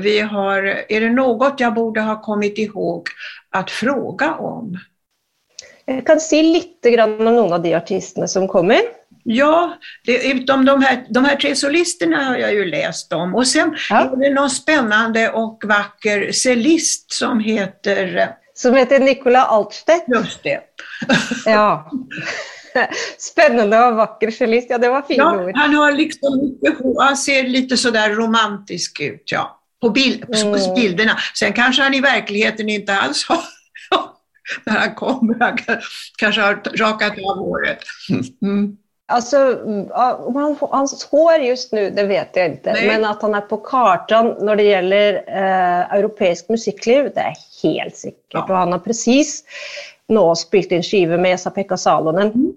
vi 0.00 0.20
har, 0.20 0.62
är 0.88 1.00
det 1.00 1.10
något 1.10 1.60
jag 1.60 1.74
borde 1.74 2.00
ha 2.00 2.22
kommit 2.22 2.58
ihåg 2.58 3.08
att 3.50 3.70
fråga 3.70 4.34
om? 4.34 4.78
Jag 5.84 6.06
kan 6.06 6.20
si 6.20 6.42
lite 6.42 6.90
grann 6.90 7.26
om 7.26 7.34
noen 7.34 7.52
av 7.52 7.62
de 7.62 7.74
artistene 7.74 8.28
som 8.28 8.48
kommer. 8.48 8.80
Ja, 9.26 9.78
det, 10.04 10.32
utom 10.32 10.64
de 10.64 10.82
här, 10.82 11.06
de 11.10 11.24
här 11.24 11.36
tre 11.36 11.56
solisterna 11.56 12.24
har 12.24 12.36
jag 12.36 12.54
ju 12.54 12.64
läst 12.64 13.12
om. 13.12 13.34
Och 13.34 13.46
sen 13.46 13.76
ja. 13.90 14.00
är 14.00 14.16
det 14.16 14.34
någon 14.34 14.50
spännande 14.50 15.30
och 15.30 15.62
vacker 15.64 16.32
cellist 16.32 17.12
som 17.12 17.40
heter... 17.40 18.30
Som 18.54 18.74
heter 18.74 19.00
Nicola 19.00 19.44
Altstedt. 19.44 20.04
Just 20.08 20.42
det. 20.42 20.60
ja. 21.46 21.90
Spännande 23.18 23.86
och 23.86 23.96
vacker 23.96 24.30
cellist, 24.30 24.66
ja 24.70 24.78
det 24.78 24.88
var 24.88 25.02
fina 25.02 25.22
ja, 25.22 25.44
ord. 25.44 25.52
Han 25.54 25.74
har 25.74 25.92
liksom, 25.92 26.58
han 26.98 27.16
ser 27.16 27.42
lite 27.42 27.76
sådär 27.76 28.10
romantisk 28.10 29.00
ut, 29.00 29.32
ja. 29.32 29.60
På, 29.80 29.90
bild, 29.90 30.24
mm. 30.34 30.52
på 30.52 30.74
bilderna. 30.74 31.18
Sen 31.34 31.52
kanske 31.52 31.82
han 31.82 31.94
i 31.94 32.00
verkligheten 32.00 32.68
inte 32.68 32.94
alls 32.94 33.28
har 33.28 33.38
när 34.64 34.78
han 34.78 34.94
kommer. 34.94 35.36
Han 35.40 35.58
kanske 36.16 36.40
har 36.40 36.54
rakat 36.76 37.12
av 37.12 37.38
håret. 37.38 37.78
Mm. 38.42 38.76
Alltså, 39.06 39.58
om 40.18 40.56
hans 40.70 41.04
hår 41.04 41.38
just 41.44 41.72
nå, 41.72 41.88
det 41.92 42.06
vet 42.08 42.36
jeg 42.36 42.52
ikke. 42.54 42.72
Nei. 42.72 42.84
Men 42.88 43.04
at 43.04 43.22
han 43.22 43.36
er 43.36 43.44
på 43.50 43.58
kartene 43.66 44.32
når 44.40 44.60
det 44.60 44.68
gjelder 44.70 45.18
eh, 45.28 45.82
europeisk 45.98 46.48
musikkliv, 46.54 47.10
det 47.12 47.26
er 47.28 47.42
helt 47.60 47.98
sikkert. 47.98 48.38
Ja. 48.38 48.46
Og 48.46 48.54
han 48.56 48.72
har 48.72 48.80
presis 48.84 49.42
nå 50.12 50.24
spilt 50.40 50.72
inn 50.72 50.84
skive 50.84 51.18
med 51.20 51.36
Esa-Pekka 51.36 51.76
Salonen 51.80 52.32
mm. 52.32 52.48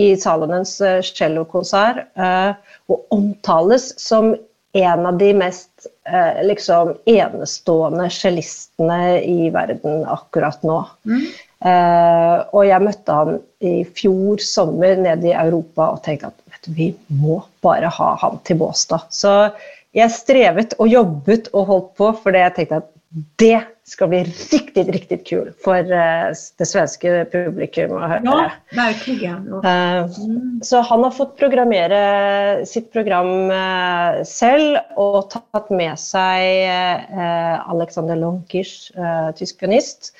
i 0.00 0.06
Salonens 0.20 0.78
uh, 0.80 1.00
cellokonsert. 1.04 2.06
Uh, 2.16 2.56
og 2.88 3.04
omtales 3.12 3.92
som 4.00 4.32
en 4.72 5.06
av 5.06 5.20
de 5.20 5.32
mest 5.36 5.88
uh, 6.08 6.40
liksom 6.44 6.94
enestående 7.04 8.08
cellistene 8.12 9.20
i 9.20 9.50
verden 9.52 10.06
akkurat 10.08 10.64
nå. 10.64 10.82
Mm. 11.04 11.26
Uh, 11.62 12.42
og 12.50 12.64
jeg 12.66 12.82
møtte 12.82 13.14
han 13.14 13.36
i 13.62 13.84
fjor 13.94 14.40
sommer 14.42 14.96
nede 14.98 15.28
i 15.30 15.36
Europa 15.36 15.92
og 15.94 16.00
tenkte 16.02 16.32
at 16.32 16.64
du, 16.66 16.72
vi 16.74 16.88
må 17.22 17.36
bare 17.62 17.86
ha 17.86 18.08
han 18.18 18.40
til 18.46 18.58
Båstad. 18.58 19.04
Så 19.14 19.52
jeg 19.94 20.10
strevet 20.10 20.74
og 20.82 20.90
jobbet 20.90 21.52
og 21.52 21.68
holdt 21.68 21.92
på, 22.00 22.08
for 22.24 22.34
jeg 22.34 22.54
tenkte 22.56 22.80
at 22.82 22.90
det 23.38 23.60
skal 23.86 24.08
bli 24.08 24.22
riktig, 24.24 24.86
riktig 24.88 25.20
kul 25.28 25.52
for 25.62 25.86
uh, 25.86 26.34
det 26.34 26.66
svenske 26.66 27.14
publikum 27.30 27.94
å 27.94 28.10
høre. 28.10 28.26
Ja, 28.26 28.50
virkelig. 28.80 29.32
Uh, 29.62 30.58
så 30.66 30.82
han 30.90 31.06
har 31.06 31.14
fått 31.14 31.38
programmere 31.38 32.02
sitt 32.66 32.90
program 32.90 33.52
selv 34.26 34.98
og 34.98 35.28
tatt 35.30 35.70
med 35.70 35.94
seg 36.00 36.66
Alexander 37.70 38.18
Lonkish, 38.18 38.90
tysk 39.38 39.62
pianist. 39.62 40.16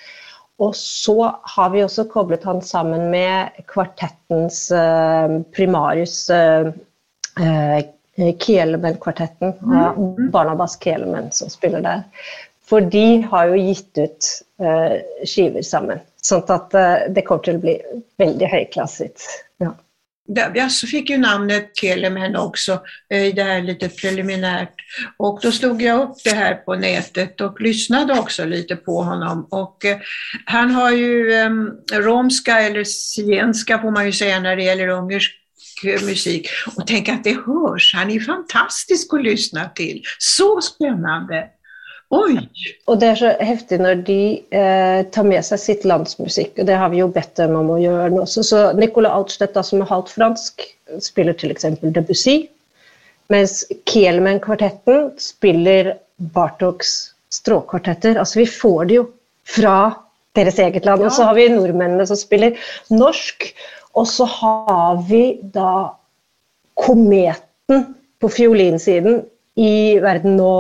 Og 0.63 0.77
så 0.79 1.17
har 1.55 1.73
vi 1.73 1.83
også 1.83 2.07
koblet 2.11 2.45
han 2.47 2.63
sammen 2.63 3.09
med 3.11 3.65
kvartettens 3.71 4.65
uh, 4.71 5.41
primarius 5.57 6.17
uh, 6.31 6.71
uh, 7.41 7.81
Kelemen-kvartetten. 8.45 9.57
Mm. 9.59 10.31
Barnabas 10.31 10.77
Kielemen 10.79 11.33
som 11.35 11.51
spiller 11.51 11.83
der. 11.83 12.07
For 12.69 12.85
de 12.85 13.23
har 13.27 13.51
jo 13.51 13.59
gitt 13.59 13.99
ut 13.99 14.29
skiver 15.27 15.65
sammen. 15.67 16.03
Sånn 16.23 16.45
at 16.55 16.75
eh, 16.79 17.09
det 17.11 17.25
kommer 17.27 17.43
til 17.43 17.59
å 17.59 17.63
bli 17.63 17.75
veldig 18.23 18.51
høyklasset. 18.53 19.25
Ja. 19.63 19.73
Jag 20.55 20.73
fick 20.73 21.11
ju 21.11 21.19
namnet 21.19 21.75
Telemen 21.75 22.37
också, 22.37 22.73
eh, 23.11 23.35
det 23.35 23.43
här 23.43 23.63
lite 23.63 23.89
preliminärt. 23.89 24.75
Och 25.17 25.41
då 25.43 25.53
slog 25.53 25.83
jag 25.83 26.03
upp 26.03 26.17
det 26.25 26.31
här 26.31 26.55
på 26.55 26.75
nätet 26.75 27.41
och 27.41 27.61
lyssnade 27.61 28.19
också 28.19 28.45
lite 28.45 28.77
på 28.77 29.03
honom. 29.03 29.49
Och 29.51 29.85
eh, 29.85 29.99
han 30.45 30.71
har 30.71 30.91
ju 30.91 31.33
um, 31.33 31.71
romska, 31.93 32.61
eller 32.61 32.85
zigenska 32.85 33.79
får 33.79 33.91
man 33.91 34.07
ju 34.07 34.13
säga 34.13 34.41
när 34.41 34.57
det 34.57 34.63
gäller 34.63 34.89
ungersk 34.89 35.33
musik. 35.85 36.49
Och 36.77 36.87
tänk 36.87 37.09
att 37.09 37.25
det 37.25 37.37
hörs, 37.47 37.95
han 37.95 38.11
är 38.11 38.21
fantastisk 38.21 39.15
att 39.15 39.23
lyssna 39.23 39.69
till. 39.69 40.03
Så 40.19 40.61
spännande! 40.61 41.49
Oi! 42.13 42.37
Og 42.91 42.99
det 43.01 43.09
er 43.09 43.19
så 43.21 43.31
heftig 43.41 43.79
når 43.81 44.03
de 44.07 44.21
eh, 44.53 45.01
tar 45.15 45.25
med 45.25 45.45
seg 45.47 45.61
sitt 45.63 45.87
landsmusikk, 45.89 46.59
og 46.61 46.69
det 46.69 46.77
har 46.77 46.93
vi 46.93 47.01
jo 47.01 47.09
bedt 47.13 47.39
dem 47.41 47.55
om 47.57 47.71
å 47.73 47.81
gjøre 47.81 48.11
også. 48.21 48.45
Så 48.45 48.61
Nicolas 48.77 49.17
Altstedt, 49.17 49.57
som 49.65 49.81
er 49.81 49.89
halvt 49.89 50.13
fransk, 50.13 50.67
spiller 51.01 51.33
f.eks. 51.33 51.65
Debussy, 51.81 52.37
mens 53.33 53.63
Kielmen-kvartetten 53.89 55.15
spiller 55.23 55.95
Bartoks 56.37 57.15
stråkvartetter. 57.33 58.21
Altså, 58.21 58.43
vi 58.43 58.49
får 58.51 58.91
det 58.91 58.99
jo 59.01 59.07
fra 59.49 59.77
deres 60.37 60.61
eget 60.61 60.85
land. 60.85 61.01
Ja. 61.01 61.09
Og 61.09 61.17
så 61.17 61.31
har 61.31 61.39
vi 61.39 61.49
nordmennene 61.53 62.05
som 62.09 62.21
spiller 62.21 62.61
norsk, 62.93 63.49
og 63.97 64.07
så 64.09 64.29
har 64.29 65.01
vi 65.09 65.25
da 65.57 65.95
kometen 66.77 67.89
på 68.21 68.31
fiolinsiden 68.33 69.23
i 69.61 69.99
verden 70.01 70.37
nå 70.37 70.53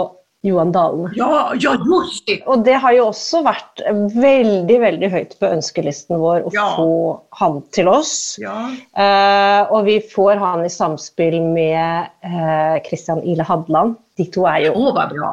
Johan 0.42 0.72
Dalene. 0.74 1.10
Ja, 1.14 1.52
ja, 1.54 1.76
just 1.86 2.26
det! 2.26 2.40
Og 2.50 2.64
det 2.66 2.74
har 2.82 2.94
jo 2.96 3.04
også 3.12 3.44
vært 3.46 3.82
veldig 4.10 4.78
veldig 4.82 5.10
høyt 5.12 5.36
på 5.38 5.50
ønskelisten 5.54 6.18
vår 6.18 6.48
å 6.48 6.54
ja. 6.54 6.64
få 6.74 6.94
han 7.38 7.60
til 7.74 7.90
oss. 7.92 8.14
Ja. 8.42 8.56
Eh, 8.98 9.60
og 9.70 9.86
vi 9.86 10.00
får 10.02 10.42
han 10.42 10.64
i 10.66 10.72
samspill 10.72 11.38
med 11.54 12.10
eh, 12.26 12.80
Christian 12.88 13.22
Ile 13.22 13.46
Hadland. 13.46 13.94
De 14.18 14.26
to 14.34 14.48
er 14.50 14.66
jo 14.66 14.74
Å, 14.74 14.90
bra! 14.98 15.30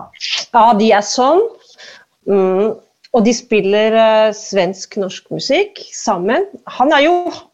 Ja, 0.54 0.67
de 0.78 0.91
er 0.93 1.06
sånn. 1.06 1.41
Mm. 2.30 2.78
Og 3.17 3.24
de 3.26 3.32
spiller 3.34 3.95
uh, 3.98 4.32
svensk-norsk 4.38 5.32
musikk 5.34 5.80
sammen. 5.98 6.45
Han 6.78 6.93
er 6.93 7.08
jo 7.08 7.13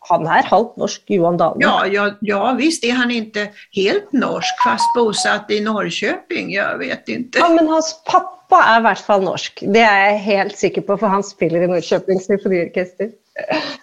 han 0.10 0.28
er 0.30 0.46
halvt 0.46 0.76
norsk, 0.78 1.02
Johan 1.10 1.40
Dahlberg. 1.40 1.64
Ja, 1.64 1.86
ja, 1.90 2.10
ja, 2.28 2.42
visst 2.60 2.86
er 2.86 2.98
han 3.00 3.14
ikke 3.14 3.48
helt 3.78 4.12
norsk, 4.14 4.60
fast 4.62 4.92
bosatt 4.98 5.50
i 5.54 5.62
Norrköping. 5.66 6.52
Jeg 6.54 6.82
vet 6.82 7.10
ikke. 7.10 7.40
Ja, 7.42 7.50
men 7.56 7.72
hans 7.72 7.94
pappa 8.06 8.62
er 8.76 8.82
i 8.82 8.86
hvert 8.86 9.06
fall 9.08 9.26
norsk. 9.26 9.64
Det 9.64 9.82
er 9.82 10.02
jeg 10.10 10.24
helt 10.28 10.60
sikker 10.60 10.86
på, 10.86 11.00
for 11.02 11.14
han 11.14 11.26
spiller 11.26 11.66
i 11.66 11.72
Norrköping 11.72 12.22
symfoniorkester. 12.22 13.16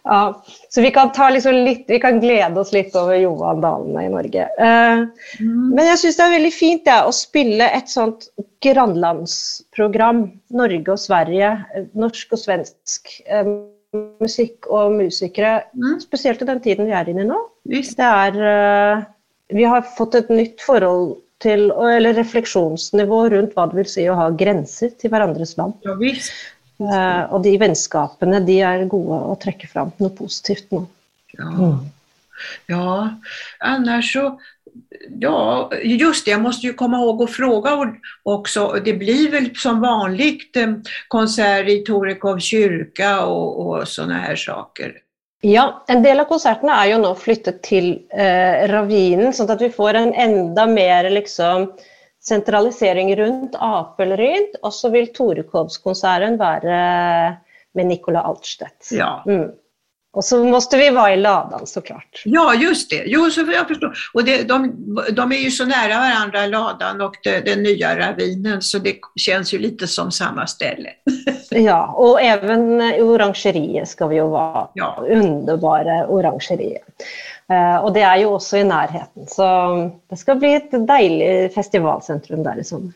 Ja, 0.04 0.44
så 0.68 0.80
vi 0.80 0.90
kan, 0.90 1.10
liksom 1.32 1.54
litt, 1.66 1.84
vi 1.88 1.98
kan, 2.00 2.20
glede 2.20 2.60
oss 2.60 2.72
litt 2.72 2.94
over 2.96 3.16
Johan 3.20 3.60
Dalene 3.60 4.06
i 4.06 4.12
Norge. 4.12 4.46
Uh, 4.56 5.04
mm. 5.40 5.74
Men 5.76 5.90
jeg 5.90 6.00
syns 6.02 6.18
det 6.18 6.24
er 6.24 6.34
veldig 6.38 6.52
fint 6.56 6.88
ja, 6.88 7.02
å 7.04 7.12
spille 7.14 7.68
et 7.76 7.92
sånt 7.92 8.30
grannlandsprogram. 8.64 10.24
Norge 10.56 10.96
og 10.96 11.02
Sverige, 11.02 11.52
norsk 11.92 12.32
og 12.32 12.42
svensk. 12.42 13.14
Um, 13.28 13.54
musikk 14.22 14.68
og 14.72 14.94
musikere, 14.96 15.66
mm. 15.76 15.98
spesielt 16.00 16.40
i 16.40 16.48
den 16.48 16.62
tiden 16.64 16.88
vi 16.88 16.96
er 16.96 17.10
inne 17.12 17.26
i 17.26 17.28
nå. 17.28 17.40
Det 17.68 18.08
er 18.08 18.38
uh, 18.40 19.02
Vi 19.52 19.66
har 19.68 19.84
fått 19.98 20.16
et 20.16 20.30
nytt 20.32 20.64
forhold 20.64 21.18
til, 21.44 21.68
eller 21.74 22.16
refleksjonsnivå 22.16 23.18
rundt 23.34 23.52
hva 23.56 23.66
det 23.68 23.82
vil 23.82 23.90
si 23.90 24.06
å 24.08 24.16
ha 24.16 24.30
grenser 24.32 24.94
til 24.96 25.12
hverandres 25.12 25.58
land. 25.58 25.76
Ja, 25.84 25.98
uh, 25.98 26.32
og 26.82 27.42
de 27.44 27.56
vennskapene 27.60 28.42
de 28.46 28.58
er 28.64 28.86
gode 28.90 29.18
å 29.32 29.36
trekke 29.40 29.70
fram 29.70 29.92
noe 30.02 30.14
positivt 30.16 30.72
nå. 30.74 30.86
Ja. 31.32 31.48
Mm. 31.48 31.78
ja, 32.68 32.88
annars 33.64 34.12
så 34.12 34.38
Ja, 35.20 35.70
just 35.82 36.24
det, 36.24 36.30
jag 36.30 36.42
måste 36.42 36.66
ju 36.66 36.72
komma 36.72 36.96
ihåg 36.96 37.22
att 37.22 37.30
fråga 37.30 37.94
också. 38.22 38.80
Det 38.84 38.92
blir 38.92 39.30
väl 39.30 39.56
som 39.56 39.80
vanligt 39.80 40.56
eh, 40.56 40.72
konsert 41.08 41.68
i 41.68 41.78
Torekov 41.78 42.38
kyrka 42.38 43.26
og 43.26 43.66
och 43.66 43.88
sådana 43.88 44.14
här 44.14 44.36
saker? 44.36 44.94
Ja, 45.40 45.84
en 45.88 46.02
del 46.02 46.20
av 46.20 46.28
konsertene 46.30 46.74
er 46.84 46.92
jo 46.92 46.98
nå 47.02 47.08
flyttet 47.18 47.64
til 47.66 47.86
eh, 48.14 48.62
Ravinen, 48.70 49.32
sånn 49.34 49.50
at 49.50 49.62
vi 49.64 49.72
får 49.74 49.98
en 49.98 50.12
enda 50.14 50.68
mer 50.70 51.08
liksom, 51.10 51.66
sentralisering 52.22 53.16
rundt 53.16 53.56
Apelryd. 53.58 54.58
Og 54.62 54.74
så 54.74 54.92
vil 54.94 55.10
Torekovskonserten 55.14 56.38
være 56.40 56.78
med 57.74 57.88
Nicola 57.88 58.22
Altstedt. 58.28 58.92
Ja. 58.92 59.22
Mm. 59.26 59.50
Och 60.14 60.24
så 60.24 60.44
måste 60.44 60.76
vi 60.76 60.90
vara 60.90 61.14
i 61.14 61.16
ladan 61.16 61.66
såklart. 61.66 62.22
Ja, 62.24 62.54
just 62.54 62.90
det. 62.90 63.02
Jo, 63.06 63.30
så 63.30 63.40
jag 63.40 63.68
förstår. 63.68 63.92
Och 64.14 64.24
det, 64.24 64.42
de, 64.42 64.72
de 65.12 65.32
är 65.32 65.36
ju 65.36 65.50
så 65.50 65.64
nära 65.64 65.98
varandra, 65.98 66.46
ladan 66.46 67.00
och 67.00 67.14
det, 67.22 67.40
den 67.40 67.62
nya 67.62 67.98
ravinen, 67.98 68.62
så 68.62 68.78
det 68.78 68.96
känns 69.16 69.54
ju 69.54 69.58
lite 69.58 69.86
som 69.86 70.10
samma 70.10 70.46
ställe. 70.46 70.90
ja, 71.50 71.86
och 71.86 72.20
även 72.20 72.80
orangeriet 72.82 73.88
ska 73.88 74.06
vi 74.06 74.16
ju 74.16 74.26
vara. 74.26 74.68
Ja. 74.74 75.04
Underbara 75.08 76.06
orangeriet. 76.06 76.82
Uh, 77.50 77.84
och 77.84 77.92
det 77.92 78.02
er 78.06 78.22
jo 78.22 78.32
også 78.36 78.62
i 78.62 78.64
nærheten. 78.64 79.26
så 79.28 79.46
det 80.10 80.18
skal 80.18 80.38
bli 80.38 80.54
et 80.54 80.74
deilig 80.88 81.52
festivalcentrum 81.54 82.44
der 82.44 82.60
i 82.60 82.64
sommer. 82.64 82.92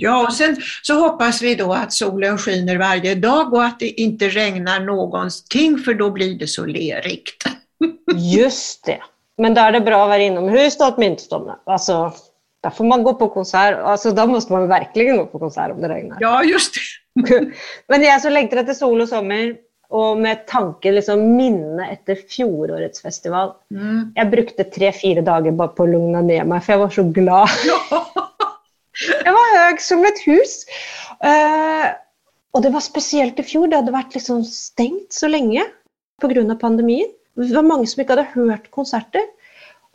Ja, 0.00 0.14
og 0.22 0.32
sen 0.32 0.56
så 0.82 0.96
hoppas 0.96 1.42
vi 1.42 1.54
da 1.58 1.66
at 1.82 1.92
solen 1.92 2.38
skiner 2.40 2.78
varje 2.80 3.14
dag 3.20 3.52
og 3.52 3.60
at 3.64 3.82
det 3.82 3.92
ikke 4.00 4.30
regner 4.32 4.80
noen 4.84 5.32
ting 5.52 5.76
for 5.76 5.98
da 5.98 6.08
blir 6.14 6.38
det 6.40 6.48
så 6.48 6.64
lerikt 6.64 7.48
Just 8.34 8.86
det. 8.88 9.00
Men 9.40 9.56
da 9.56 9.68
er 9.68 9.78
det 9.78 9.86
bra 9.86 10.02
å 10.04 10.08
være 10.10 10.28
innomhus 10.28 10.76
da, 10.80 10.90
åtminstone. 10.92 11.56
Altså, 11.70 12.10
da 12.64 12.72
får 12.74 12.88
man 12.90 13.04
gå 13.06 13.14
på 13.16 13.30
konsert. 13.32 13.78
Altså, 13.88 14.12
da 14.16 14.26
må 14.28 14.40
man 14.52 14.68
virkelig 14.68 15.06
gå 15.14 15.26
på 15.32 15.40
konsert 15.40 15.72
om 15.72 15.80
det 15.80 15.88
regner. 15.92 16.20
Ja, 16.20 16.42
just 16.44 16.76
det. 16.76 16.84
Men 17.90 18.04
jeg 18.04 18.20
som 18.20 18.34
lengter 18.34 18.60
etter 18.60 18.76
sol 18.76 19.00
og 19.00 19.08
sommer, 19.08 19.54
og 19.90 20.20
med 20.22 20.44
tanke 20.50 20.92
liksom 20.94 21.22
minne 21.34 21.88
etter 21.90 22.18
fjorårets 22.30 23.02
festival. 23.02 23.56
Mm. 23.74 24.12
Jeg 24.16 24.30
brukte 24.34 24.66
tre-fire 24.70 25.24
dager 25.26 25.56
bare 25.58 25.74
på 25.74 25.86
å 25.86 25.90
lugne 25.90 26.22
ned 26.26 26.46
meg, 26.46 26.62
for 26.62 26.76
jeg 26.76 26.82
var 26.84 26.94
så 26.94 27.06
glad. 27.20 27.56
Jeg 29.00 29.32
var 29.32 29.52
høy 29.54 29.78
som 29.80 30.02
et 30.04 30.18
hus. 30.26 30.54
Uh, 31.24 31.86
og 32.52 32.64
det 32.66 32.72
var 32.74 32.82
spesielt 32.84 33.38
i 33.40 33.44
fjor. 33.46 33.70
Det 33.70 33.78
hadde 33.78 33.94
vært 33.94 34.16
liksom 34.16 34.42
stengt 34.44 35.14
så 35.16 35.30
lenge 35.30 35.62
pga. 36.20 36.42
pandemien. 36.60 37.08
Det 37.38 37.54
var 37.54 37.64
mange 37.64 37.86
som 37.88 38.02
ikke 38.02 38.18
hadde 38.18 38.34
hørt 38.34 38.68
konserter. 38.74 39.24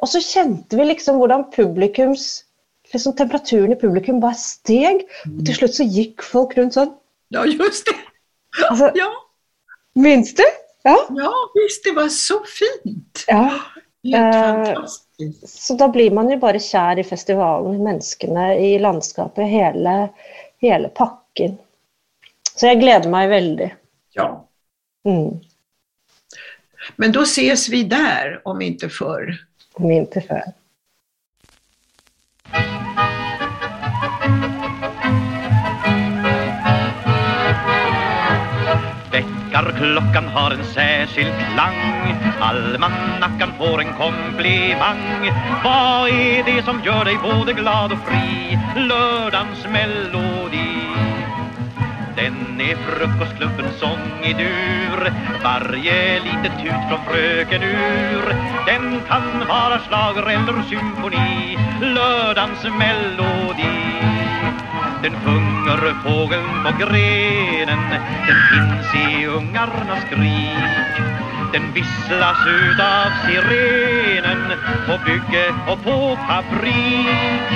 Og 0.01 0.09
så 0.09 0.23
kjente 0.23 0.79
vi 0.79 0.87
liksom 0.87 1.19
hvordan 1.21 1.45
publikums 1.53 2.45
liksom 2.93 3.15
Temperaturen 3.17 3.73
i 3.73 3.79
publikum 3.79 4.19
bare 4.23 4.39
steg. 4.39 5.05
Og 5.27 5.45
til 5.45 5.59
slutt 5.59 5.77
så 5.77 5.85
gikk 5.85 6.23
folk 6.25 6.55
rundt 6.57 6.77
sånn. 6.77 6.95
Ja, 7.35 7.45
just 7.45 7.89
det. 7.89 7.97
Altså, 8.69 8.91
ja. 8.95 9.09
Minns 9.95 10.33
du? 10.35 10.43
Ja. 10.83 10.97
ja, 11.09 11.33
visst. 11.53 11.83
Det 11.83 11.91
var 11.95 12.09
så 12.09 12.39
fint. 12.45 13.23
Ja. 13.27 13.61
Helt 14.03 14.35
eh, 14.35 14.65
fantastisk. 14.65 15.03
Så 15.45 15.75
da 15.79 15.87
blir 15.89 16.11
man 16.11 16.29
jo 16.29 16.37
bare 16.39 16.59
kjær 16.61 16.99
i 16.99 17.05
festivalen, 17.07 17.77
i 17.77 17.83
menneskene, 17.83 18.49
i 18.61 18.75
landskapet, 18.79 19.47
hele, 19.49 19.95
hele 20.61 20.91
pakken. 20.93 21.55
Så 22.55 22.69
jeg 22.69 22.81
gleder 22.83 23.09
meg 23.11 23.31
veldig. 23.31 23.69
Ja. 24.15 24.27
Mm. 25.07 25.39
Men 27.01 27.15
da 27.15 27.25
ses 27.27 27.65
vi 27.71 27.83
der, 27.89 28.39
om 28.45 28.61
ikke 28.61 28.91
før. 28.93 29.33
Om 29.79 29.91
ikke 29.91 30.21
før. 30.27 30.53
Väckarklockan 39.55 40.27
har 40.27 40.51
en 40.51 40.63
særskilt 40.63 41.37
klang 41.53 41.77
Almanackan 42.41 43.53
får 43.57 43.81
en 43.81 43.93
komplimang 43.93 45.31
Vad 45.63 46.09
er 46.09 46.43
det 46.43 46.65
som 46.65 46.81
gjør 46.83 47.07
deg 47.07 47.21
både 47.23 47.55
glad 47.55 47.95
og 47.95 48.01
fri? 48.03 48.57
Lørdagens 48.75 49.63
melodi 49.71 50.67
den 52.15 52.59
er 52.63 52.79
frokostklubbens 52.83 53.79
sång 53.79 54.03
i 54.27 54.33
dur 54.35 55.07
Varje 55.43 55.97
litet 56.23 56.59
tut 56.59 56.87
fra 56.89 56.99
frøken 57.07 57.63
ur. 57.67 58.29
Den 58.67 59.01
kan 59.07 59.27
være 59.49 59.81
slager 59.87 60.31
eller 60.37 60.63
symfoni. 60.69 61.57
Lørdagens 61.83 62.63
melodi 62.79 63.84
den 65.05 65.15
sjunger 65.23 65.93
fågeln 66.03 66.63
på 66.63 66.71
grenen. 66.79 67.83
Den 68.27 68.39
finns 68.49 68.89
i 68.95 69.25
ungarnas 69.25 70.01
skrik. 70.05 70.95
Den 71.53 71.73
visslas 71.73 72.41
ut 72.47 72.79
av 72.79 73.09
sirenen 73.25 74.41
På 74.87 74.97
bygge 75.05 75.53
och 75.67 75.83
på 75.83 76.17
fabrik 76.27 77.49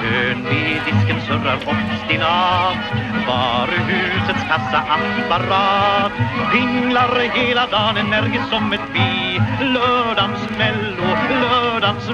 Kön 0.00 0.44
vid 0.50 0.80
disken 0.86 1.20
surrar 1.26 1.56
obstinat. 1.56 2.84
Varuhusets 3.26 4.44
kassaapparat 4.48 6.12
Pinglar 6.52 7.20
hela 7.34 7.66
dagen 7.66 7.96
energiskt 7.96 8.48
som 8.50 8.72
ett 8.72 8.92
bi. 8.94 9.40
Lördagens 9.64 10.50
mello, 10.58 11.08
lördagens 11.40 12.08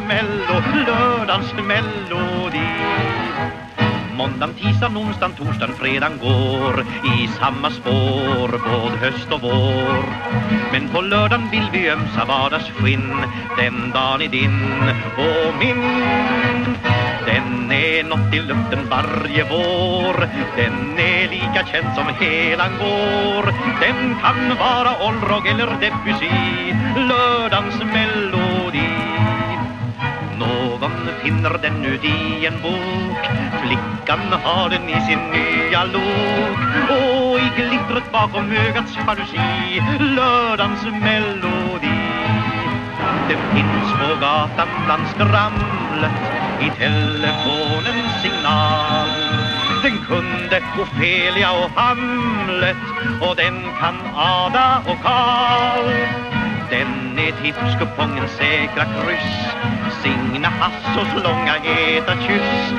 mello, 4.16 4.54
lördagens 4.58 4.96
onsdag, 4.96 5.30
torsdag, 5.38 5.68
fredagen 5.78 6.18
går 6.18 6.80
i 7.04 7.28
samma 7.38 7.70
spår 7.70 8.48
både 8.48 8.96
höst 8.96 9.32
och 9.32 9.40
vår. 9.42 10.04
Men 10.72 10.88
på 10.88 11.00
lördagen 11.00 11.50
vill 11.50 11.68
vi 11.72 11.90
ömsa 11.90 12.24
vardagsskinn, 12.24 13.14
den 13.56 13.90
dagen 13.90 14.22
är 14.22 14.28
din 14.28 14.90
och 15.16 15.54
min. 15.58 15.82
Den 17.26 17.72
är 17.72 18.04
nåt 18.04 18.34
i 18.34 18.40
luften 18.40 18.88
varje 18.90 19.44
vår, 19.50 20.28
den 20.56 20.98
är 20.98 21.28
lika 21.30 21.66
känd 21.72 21.88
som 21.94 22.06
helan 22.20 22.70
går. 22.78 23.44
Den 23.80 24.16
kan 24.22 24.56
vara 24.58 25.08
Olrog 25.08 25.46
eller 25.46 25.66
Debussy, 25.80 26.74
lördagens 27.08 27.84
melodi. 27.84 28.33
Finner 31.44 31.58
den 31.58 31.84
ut 31.84 32.04
i 32.04 32.46
en 32.46 32.62
bok. 32.62 33.24
Flikkan 33.62 34.32
har 34.44 34.68
den 34.70 34.88
i 34.88 35.00
sin 35.06 35.20
nye 35.32 35.84
lok. 35.92 36.60
Og 36.90 37.38
i 37.38 37.48
glitret 37.56 38.12
bakom 38.12 38.50
ögats 38.52 38.96
jalusi 38.96 39.80
lørdagens 40.16 40.84
melodi. 41.04 42.00
Det 43.28 43.36
fins 43.52 43.92
på 44.00 44.08
gatan 44.20 44.68
bland 44.86 45.06
skramlet 45.12 46.16
I 46.60 46.70
telefonens 46.80 48.22
signal. 48.22 49.12
Den 49.82 49.98
kunde 50.08 50.60
Ofelia 50.80 51.50
og 51.52 51.70
Hamlet 51.76 52.76
og 53.20 53.36
den 53.36 53.60
kan 53.80 54.00
Ada 54.16 54.80
og 54.88 54.96
Karl 55.02 56.33
den 56.70 57.18
är 57.18 57.32
tipskupongens 57.42 58.30
säkra 58.30 58.84
kryss. 58.84 59.34
Signa 60.02 60.48
Hassos 60.48 61.22
långa 61.24 61.54
heta 61.62 62.14
kyss. 62.14 62.74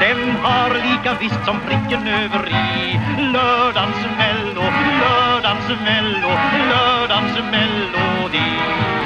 Den 0.00 0.36
har 0.42 0.70
lika 0.74 1.14
visst 1.20 1.44
som 1.44 1.60
pricken 1.60 2.08
över 2.08 2.48
i 2.48 3.00
Lördagens 3.32 4.06
mello, 4.18 4.64
lördagens 5.00 5.68
mello, 5.68 6.32
lördagens 6.70 7.38
melodi 7.50 8.99